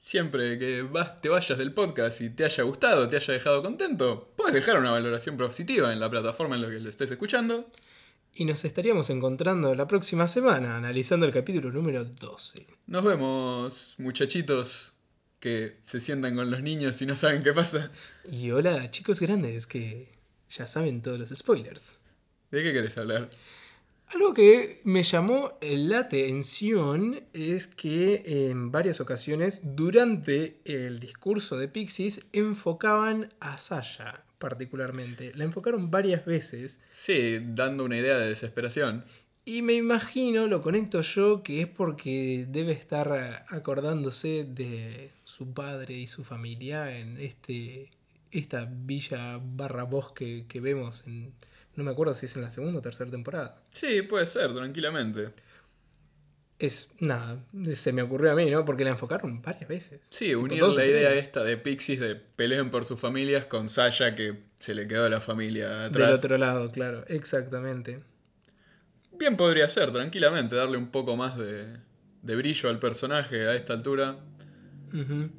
Siempre 0.00 0.58
que 0.58 0.82
vas, 0.82 1.20
te 1.20 1.28
vayas 1.28 1.58
del 1.58 1.74
podcast 1.74 2.22
y 2.22 2.30
te 2.30 2.46
haya 2.46 2.64
gustado, 2.64 3.08
te 3.08 3.16
haya 3.16 3.34
dejado 3.34 3.62
contento, 3.62 4.29
puedes 4.50 4.66
dejar 4.66 4.80
una 4.80 4.90
valoración 4.90 5.36
positiva 5.36 5.92
en 5.92 6.00
la 6.00 6.10
plataforma 6.10 6.56
en 6.56 6.62
la 6.62 6.68
que 6.68 6.80
lo 6.80 6.90
estés 6.90 7.10
escuchando. 7.10 7.64
Y 8.34 8.44
nos 8.44 8.64
estaríamos 8.64 9.10
encontrando 9.10 9.74
la 9.74 9.86
próxima 9.86 10.26
semana 10.26 10.76
analizando 10.76 11.26
el 11.26 11.32
capítulo 11.32 11.70
número 11.70 12.04
12. 12.04 12.66
Nos 12.86 13.04
vemos, 13.04 13.94
muchachitos 13.98 14.94
que 15.38 15.78
se 15.84 16.00
sientan 16.00 16.36
con 16.36 16.50
los 16.50 16.62
niños 16.62 17.00
y 17.00 17.06
no 17.06 17.16
saben 17.16 17.42
qué 17.42 17.52
pasa. 17.52 17.90
Y 18.30 18.50
hola 18.50 18.90
chicos 18.90 19.20
grandes 19.20 19.66
que 19.66 20.12
ya 20.48 20.66
saben 20.66 21.00
todos 21.00 21.18
los 21.18 21.30
spoilers. 21.30 22.00
¿De 22.50 22.62
qué 22.62 22.72
querés 22.72 22.98
hablar? 22.98 23.30
Algo 24.08 24.34
que 24.34 24.80
me 24.84 25.04
llamó 25.04 25.56
la 25.60 26.00
atención 26.00 27.22
es 27.32 27.68
que 27.68 28.48
en 28.50 28.72
varias 28.72 29.00
ocasiones 29.00 29.76
durante 29.76 30.60
el 30.64 30.98
discurso 30.98 31.56
de 31.56 31.68
Pixies 31.68 32.26
enfocaban 32.32 33.28
a 33.38 33.56
Sasha 33.58 34.24
particularmente. 34.40 35.30
La 35.36 35.44
enfocaron 35.44 35.90
varias 35.92 36.24
veces 36.24 36.80
Sí, 36.94 37.38
dando 37.54 37.84
una 37.84 37.96
idea 37.98 38.18
de 38.18 38.28
desesperación. 38.28 39.04
y 39.44 39.62
me 39.62 39.74
imagino, 39.74 40.46
lo 40.48 40.62
conecto 40.62 41.00
yo, 41.02 41.42
que 41.44 41.60
es 41.62 41.68
porque 41.68 42.46
debe 42.48 42.72
estar 42.72 43.44
acordándose 43.48 44.44
de 44.44 45.10
su 45.24 45.52
padre 45.54 45.94
y 45.94 46.06
su 46.08 46.24
familia 46.24 46.98
en 46.98 47.18
este 47.18 47.90
esta 48.32 48.64
villa 48.70 49.40
barra 49.42 49.82
bosque 49.84 50.44
que 50.48 50.60
vemos 50.60 51.04
en... 51.06 51.32
No 51.74 51.82
me 51.84 51.90
acuerdo 51.90 52.14
si 52.14 52.26
es 52.26 52.36
en 52.36 52.42
la 52.42 52.50
segunda 52.52 52.78
o 52.78 52.82
tercera 52.82 53.10
temporada. 53.10 53.60
Sí, 53.70 54.02
puede 54.02 54.26
ser, 54.26 54.54
tranquilamente. 54.54 55.30
Es 56.60 56.90
nada, 57.00 57.42
se 57.72 57.92
me 57.92 58.02
ocurrió 58.02 58.32
a 58.32 58.34
mí, 58.34 58.50
¿no? 58.50 58.66
Porque 58.66 58.84
la 58.84 58.90
enfocaron 58.90 59.40
varias 59.40 59.66
veces. 59.66 60.00
Sí, 60.10 60.26
Tipo, 60.26 60.40
unir 60.42 60.62
la 60.62 60.84
idea 60.84 61.14
esta 61.14 61.42
de 61.42 61.56
Pixies 61.56 61.98
de 62.00 62.16
peleen 62.16 62.70
por 62.70 62.84
sus 62.84 63.00
familias 63.00 63.46
con 63.46 63.68
Sasha 63.70 64.14
que 64.14 64.38
se 64.58 64.74
le 64.74 64.86
quedó 64.86 65.08
la 65.08 65.22
familia 65.22 65.68
Del 65.68 66.02
atrás. 66.02 66.18
otro 66.18 66.36
lado, 66.36 66.70
claro, 66.70 67.04
exactamente. 67.08 68.00
Bien 69.18 69.36
podría 69.38 69.68
ser, 69.70 69.90
tranquilamente, 69.90 70.54
darle 70.54 70.76
un 70.76 70.90
poco 70.90 71.16
más 71.16 71.38
de, 71.38 71.64
de 72.22 72.36
brillo 72.36 72.68
al 72.68 72.78
personaje 72.78 73.46
a 73.48 73.54
esta 73.54 73.72
altura. 73.72 74.18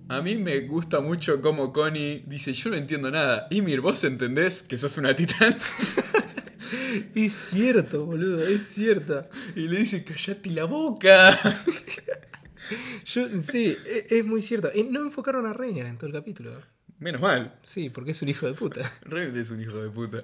A 0.07 0.21
mí 0.21 0.37
me 0.37 0.61
gusta 0.61 1.01
mucho 1.01 1.41
como 1.41 1.73
Connie 1.73 2.23
dice, 2.25 2.53
yo 2.53 2.69
no 2.69 2.77
entiendo 2.77 3.11
nada. 3.11 3.47
Ymir, 3.51 3.81
¿vos 3.81 4.01
entendés 4.05 4.63
que 4.63 4.77
sos 4.77 4.97
una 4.97 5.15
titán? 5.15 5.55
Es 7.15 7.33
cierto, 7.33 8.05
boludo, 8.05 8.45
es 8.45 8.67
cierto. 8.67 9.27
y 9.55 9.67
le 9.67 9.79
dice, 9.79 10.03
callate 10.03 10.49
la 10.51 10.65
boca. 10.65 11.37
Yo, 13.05 13.27
sí, 13.39 13.75
e- 13.85 14.07
es, 14.09 14.25
muy 14.25 14.41
cierto. 14.41 14.69
Eh, 14.73 14.87
No 14.89 15.01
enfocaron 15.01 15.45
a 15.45 15.53
Reiner 15.53 15.85
en 15.85 15.97
todo 15.97 16.07
el 16.07 16.13
capítulo. 16.13 16.61
Menos 16.99 17.19
mal. 17.21 17.55
Sí, 17.63 17.89
porque 17.89 18.11
es 18.11 18.21
un 18.21 18.29
hijo 18.29 18.45
de 18.45 18.53
puta. 18.53 18.89
Ren 19.01 19.35
es 19.35 19.49
un 19.51 19.61
hijo 19.61 19.81
de 19.83 19.89
puta. 19.89 20.23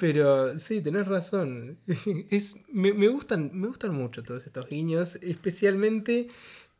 Pero 0.00 0.58
sí, 0.58 0.80
tenés 0.80 1.06
razón. 1.06 1.78
Es, 2.30 2.56
me, 2.72 2.92
me 2.92 3.08
gustan, 3.08 3.50
me 3.52 3.68
gustan 3.68 3.94
mucho 3.94 4.22
todos 4.22 4.46
estos 4.46 4.68
guiños, 4.68 5.16
especialmente 5.16 6.28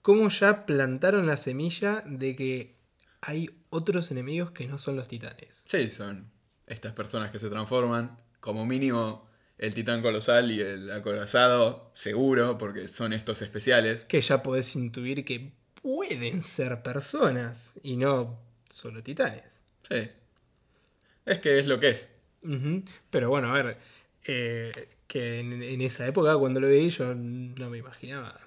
cómo 0.03 0.29
ya 0.29 0.67
plantaron 0.67 1.27
la 1.27 1.37
semilla 1.37 2.03
de 2.07 2.35
que 2.35 2.75
hay 3.21 3.51
otros 3.71 4.11
enemigos 4.11 4.51
que 4.51 4.67
no 4.67 4.79
son 4.79 4.97
los 4.97 5.07
titanes. 5.09 5.63
Sí, 5.67 5.91
son 5.91 6.31
estas 6.67 6.93
personas 6.93 7.31
que 7.31 7.39
se 7.39 7.49
transforman. 7.51 8.19
Como 8.45 8.67
mínimo, 8.67 9.27
el 9.57 9.73
titán 9.73 10.03
colosal 10.03 10.51
y 10.51 10.61
el 10.61 10.91
acorazado, 10.91 11.91
seguro, 11.95 12.59
porque 12.59 12.89
son 12.89 13.15
estos 13.15 13.41
especiales. 13.41 14.05
Que 14.05 14.21
ya 14.21 14.43
podés 14.43 14.77
intuir 14.77 15.25
que 15.25 15.55
pueden 15.81 16.43
ser 16.43 16.83
personas 16.83 17.81
y 17.83 17.97
no 17.97 18.39
solo 18.69 19.03
titanes. 19.03 19.63
Sí. 19.89 20.11
Es 21.25 21.39
que 21.39 21.59
es 21.59 21.67
lo 21.67 21.81
que 21.81 21.89
es. 21.89 22.11
Pero 23.09 23.31
bueno, 23.31 23.49
a 23.49 23.63
ver, 23.63 23.79
eh, 24.25 24.73
que 25.07 25.41
en, 25.41 25.63
en 25.63 25.81
esa 25.81 26.07
época 26.07 26.37
cuando 26.37 26.61
lo 26.61 26.69
veí 26.69 26.91
yo 26.91 27.15
no 27.15 27.71
me 27.71 27.79
imaginaba. 27.79 28.39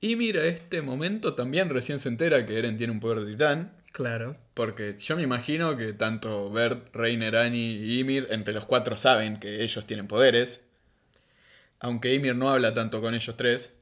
Y 0.00 0.16
mira, 0.16 0.44
este 0.46 0.82
momento 0.82 1.34
también 1.34 1.70
recién 1.70 2.00
se 2.00 2.08
entera 2.08 2.44
que 2.46 2.58
Eren 2.58 2.76
tiene 2.76 2.92
un 2.92 2.98
poder 2.98 3.20
de 3.20 3.30
titán. 3.30 3.79
Claro. 3.92 4.36
Porque 4.54 4.96
yo 4.98 5.16
me 5.16 5.22
imagino 5.22 5.76
que 5.76 5.92
tanto 5.92 6.50
Bert, 6.50 6.94
Reiner, 6.94 7.36
Annie 7.36 7.76
y 7.76 8.00
Ymir, 8.00 8.28
entre 8.30 8.54
los 8.54 8.66
cuatro 8.66 8.96
saben 8.96 9.38
que 9.38 9.62
ellos 9.62 9.86
tienen 9.86 10.06
poderes. 10.06 10.64
Aunque 11.80 12.14
Ymir 12.14 12.36
no 12.36 12.50
habla 12.50 12.74
tanto 12.74 13.00
con 13.00 13.14
ellos 13.14 13.36
tres. 13.36 13.72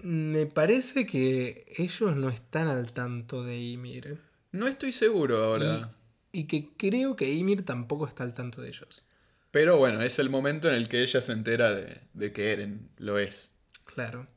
Me 0.00 0.46
parece 0.46 1.06
que 1.06 1.72
ellos 1.76 2.14
no 2.14 2.28
están 2.28 2.68
al 2.68 2.92
tanto 2.92 3.42
de 3.42 3.58
Ymir. 3.58 4.20
No 4.52 4.66
estoy 4.66 4.92
seguro 4.92 5.42
ahora. 5.42 5.90
Y 6.30 6.44
que 6.44 6.70
creo 6.76 7.16
que 7.16 7.32
Ymir 7.32 7.64
tampoco 7.64 8.06
está 8.06 8.24
al 8.24 8.34
tanto 8.34 8.60
de 8.60 8.68
ellos. 8.68 9.04
Pero 9.50 9.78
bueno, 9.78 10.02
es 10.02 10.18
el 10.18 10.28
momento 10.28 10.68
en 10.68 10.74
el 10.74 10.88
que 10.88 11.02
ella 11.02 11.22
se 11.22 11.32
entera 11.32 11.70
de, 11.70 12.02
de 12.12 12.32
que 12.32 12.52
Eren 12.52 12.90
lo 12.98 13.18
es. 13.18 13.50
Claro. 13.84 14.28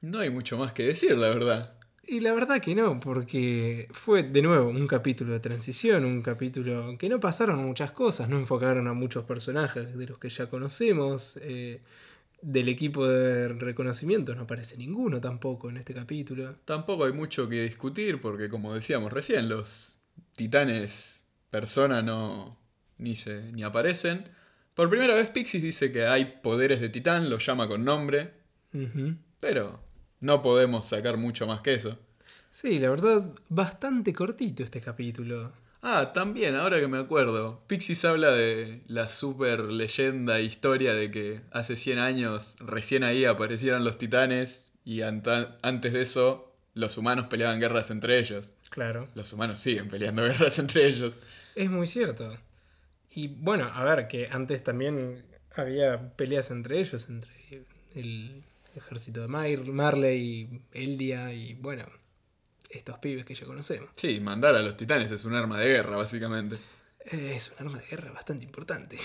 No 0.00 0.18
hay 0.18 0.30
mucho 0.30 0.58
más 0.58 0.72
que 0.72 0.84
decir, 0.84 1.16
la 1.16 1.28
verdad. 1.28 1.78
Y 2.04 2.20
la 2.20 2.32
verdad 2.34 2.60
que 2.60 2.74
no, 2.74 2.98
porque 2.98 3.88
fue 3.92 4.24
de 4.24 4.42
nuevo 4.42 4.68
un 4.68 4.86
capítulo 4.88 5.32
de 5.32 5.40
transición, 5.40 6.04
un 6.04 6.20
capítulo 6.20 6.96
que 6.98 7.08
no 7.08 7.20
pasaron 7.20 7.64
muchas 7.64 7.92
cosas, 7.92 8.28
no 8.28 8.38
enfocaron 8.38 8.88
a 8.88 8.92
muchos 8.92 9.24
personajes 9.24 9.96
de 9.96 10.06
los 10.06 10.18
que 10.18 10.28
ya 10.28 10.50
conocemos. 10.50 11.38
eh, 11.42 11.80
del 12.42 12.68
equipo 12.68 13.06
de 13.06 13.48
reconocimiento 13.48 14.34
no 14.34 14.42
aparece 14.42 14.76
ninguno 14.76 15.20
tampoco 15.20 15.70
en 15.70 15.76
este 15.76 15.94
capítulo. 15.94 16.56
Tampoco 16.64 17.04
hay 17.04 17.12
mucho 17.12 17.48
que 17.48 17.62
discutir 17.62 18.20
porque 18.20 18.48
como 18.48 18.74
decíamos 18.74 19.12
recién, 19.12 19.48
los 19.48 20.00
titanes 20.34 21.22
persona 21.50 22.02
no 22.02 22.58
ni 22.98 23.14
se 23.16 23.52
ni 23.52 23.62
aparecen. 23.62 24.24
Por 24.74 24.90
primera 24.90 25.14
vez 25.14 25.30
Pixis 25.30 25.62
dice 25.62 25.92
que 25.92 26.06
hay 26.06 26.40
poderes 26.42 26.80
de 26.80 26.88
titán, 26.88 27.30
los 27.30 27.46
llama 27.46 27.68
con 27.68 27.84
nombre, 27.84 28.32
pero 29.38 29.80
no 30.22 30.40
podemos 30.40 30.86
sacar 30.88 31.18
mucho 31.18 31.46
más 31.46 31.60
que 31.60 31.74
eso. 31.74 31.98
Sí, 32.48 32.78
la 32.78 32.88
verdad, 32.90 33.24
bastante 33.48 34.14
cortito 34.14 34.62
este 34.62 34.80
capítulo. 34.80 35.52
Ah, 35.82 36.12
también, 36.14 36.54
ahora 36.54 36.78
que 36.78 36.86
me 36.86 36.98
acuerdo, 36.98 37.60
Pixis 37.66 38.04
habla 38.04 38.30
de 38.30 38.82
la 38.86 39.08
super 39.08 39.64
leyenda 39.64 40.38
e 40.38 40.44
historia 40.44 40.94
de 40.94 41.10
que 41.10 41.40
hace 41.50 41.76
100 41.76 41.98
años 41.98 42.56
recién 42.60 43.02
ahí 43.02 43.24
aparecieron 43.24 43.84
los 43.84 43.98
titanes 43.98 44.70
y 44.84 45.02
antes 45.02 45.92
de 45.92 46.02
eso 46.02 46.54
los 46.74 46.96
humanos 46.98 47.26
peleaban 47.26 47.58
guerras 47.58 47.90
entre 47.90 48.18
ellos. 48.20 48.52
Claro. 48.70 49.08
Los 49.14 49.32
humanos 49.32 49.58
siguen 49.58 49.88
peleando 49.88 50.22
guerras 50.26 50.58
entre 50.60 50.86
ellos. 50.86 51.18
Es 51.56 51.68
muy 51.68 51.88
cierto. 51.88 52.38
Y 53.10 53.26
bueno, 53.28 53.70
a 53.74 53.82
ver, 53.82 54.06
que 54.06 54.28
antes 54.30 54.62
también 54.62 55.24
había 55.56 56.14
peleas 56.16 56.50
entre 56.52 56.78
ellos, 56.78 57.08
entre 57.08 57.64
el 57.94 58.44
ejército 58.76 59.20
de 59.20 59.28
Mar 59.28 59.48
Marley, 59.66 60.62
Eldia 60.72 61.32
y 61.32 61.54
bueno, 61.54 61.84
estos 62.70 62.98
pibes 62.98 63.24
que 63.24 63.34
ya 63.34 63.46
conocemos. 63.46 63.90
Sí, 63.94 64.20
mandar 64.20 64.54
a 64.54 64.62
los 64.62 64.76
titanes 64.76 65.10
es 65.10 65.24
un 65.24 65.34
arma 65.34 65.58
de 65.58 65.68
guerra, 65.68 65.96
básicamente. 65.96 66.56
Es 67.04 67.52
un 67.52 67.66
arma 67.66 67.78
de 67.78 67.86
guerra 67.86 68.12
bastante 68.12 68.44
importante. 68.44 68.96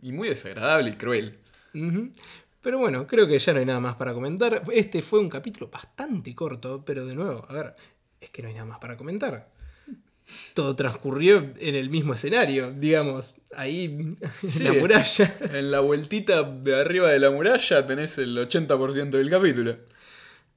Y 0.00 0.12
muy 0.12 0.28
desagradable 0.28 0.90
y 0.90 0.96
cruel. 0.96 1.38
Pero 2.60 2.78
bueno, 2.78 3.06
creo 3.06 3.26
que 3.26 3.38
ya 3.38 3.52
no 3.52 3.58
hay 3.58 3.66
nada 3.66 3.80
más 3.80 3.96
para 3.96 4.14
comentar. 4.14 4.62
Este 4.72 5.02
fue 5.02 5.20
un 5.20 5.28
capítulo 5.28 5.68
bastante 5.68 6.34
corto, 6.34 6.84
pero 6.84 7.04
de 7.06 7.14
nuevo, 7.14 7.44
a 7.48 7.52
ver, 7.52 7.74
es 8.20 8.30
que 8.30 8.42
no 8.42 8.48
hay 8.48 8.54
nada 8.54 8.66
más 8.66 8.78
para 8.78 8.96
comentar. 8.96 9.53
Todo 10.54 10.74
transcurrió 10.74 11.52
en 11.58 11.74
el 11.74 11.90
mismo 11.90 12.14
escenario, 12.14 12.72
digamos, 12.72 13.34
ahí 13.54 13.84
en 13.84 14.16
la 14.64 14.72
muralla. 14.72 15.36
En 15.52 15.70
la 15.70 15.80
vueltita 15.80 16.42
de 16.42 16.80
arriba 16.80 17.10
de 17.10 17.18
la 17.18 17.30
muralla 17.30 17.86
tenés 17.86 18.16
el 18.18 18.36
80% 18.36 19.10
del 19.10 19.28
capítulo. 19.28 19.76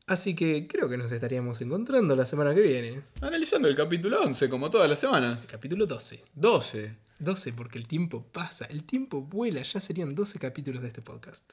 Así 0.06 0.36
que 0.36 0.68
creo 0.68 0.88
que 0.88 0.96
nos 0.96 1.12
estaríamos 1.12 1.60
encontrando 1.60 2.16
la 2.16 2.26
semana 2.26 2.56
que 2.56 2.62
viene. 2.62 3.02
Analizando 3.20 3.68
el 3.68 3.76
capítulo 3.76 4.22
11, 4.22 4.50
como 4.50 4.70
toda 4.70 4.88
la 4.88 4.96
semana. 4.96 5.38
El 5.42 5.48
capítulo 5.48 5.86
12. 5.86 6.24
12. 6.34 6.96
12, 7.20 7.54
porque 7.54 7.78
el 7.78 7.88
tiempo 7.88 8.26
pasa, 8.32 8.66
el 8.66 8.84
tiempo 8.84 9.22
vuela, 9.22 9.62
ya 9.62 9.82
serían 9.82 10.16
12 10.16 10.40
capítulos 10.40 10.82
de 10.82 10.88
este 10.88 11.02
podcast. 11.02 11.52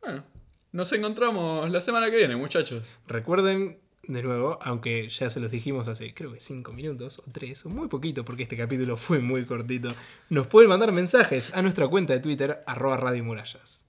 Bueno, 0.00 0.24
nos 0.72 0.90
encontramos 0.92 1.70
la 1.70 1.82
semana 1.82 2.10
que 2.10 2.16
viene, 2.16 2.36
muchachos. 2.36 2.96
Recuerden, 3.06 3.78
de 4.02 4.22
nuevo, 4.22 4.58
aunque 4.62 5.08
ya 5.08 5.30
se 5.30 5.40
los 5.40 5.50
dijimos 5.50 5.88
hace 5.88 6.14
creo 6.14 6.32
que 6.32 6.40
5 6.40 6.72
minutos 6.72 7.20
o 7.20 7.30
3 7.30 7.66
o 7.66 7.68
muy 7.68 7.88
poquito, 7.88 8.24
porque 8.24 8.42
este 8.44 8.56
capítulo 8.56 8.96
fue 8.96 9.18
muy 9.18 9.44
cortito, 9.44 9.90
nos 10.28 10.46
pueden 10.46 10.70
mandar 10.70 10.92
mensajes 10.92 11.54
a 11.54 11.62
nuestra 11.62 11.88
cuenta 11.88 12.12
de 12.12 12.20
Twitter, 12.20 12.62
arroba 12.66 12.96
Radio 12.96 13.24
Murallas. 13.24 13.86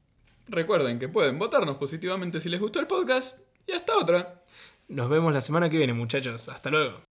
Recuerden 0.48 1.00
que 1.00 1.10
pueden 1.10 1.40
votarnos 1.40 1.78
positivamente 1.78 2.42
si 2.42 2.50
les 2.50 2.60
gustó 2.60 2.80
el 2.80 2.88
podcast 2.88 3.40
y 3.68 3.72
hasta 3.72 3.98
otra. 3.98 4.44
Nos 4.90 5.10
vemos 5.10 5.34
la 5.34 5.42
semana 5.42 5.70
que 5.70 5.78
viene, 5.78 5.94
muchachos. 5.94 6.50
Hasta 6.50 6.70
luego. 6.70 7.11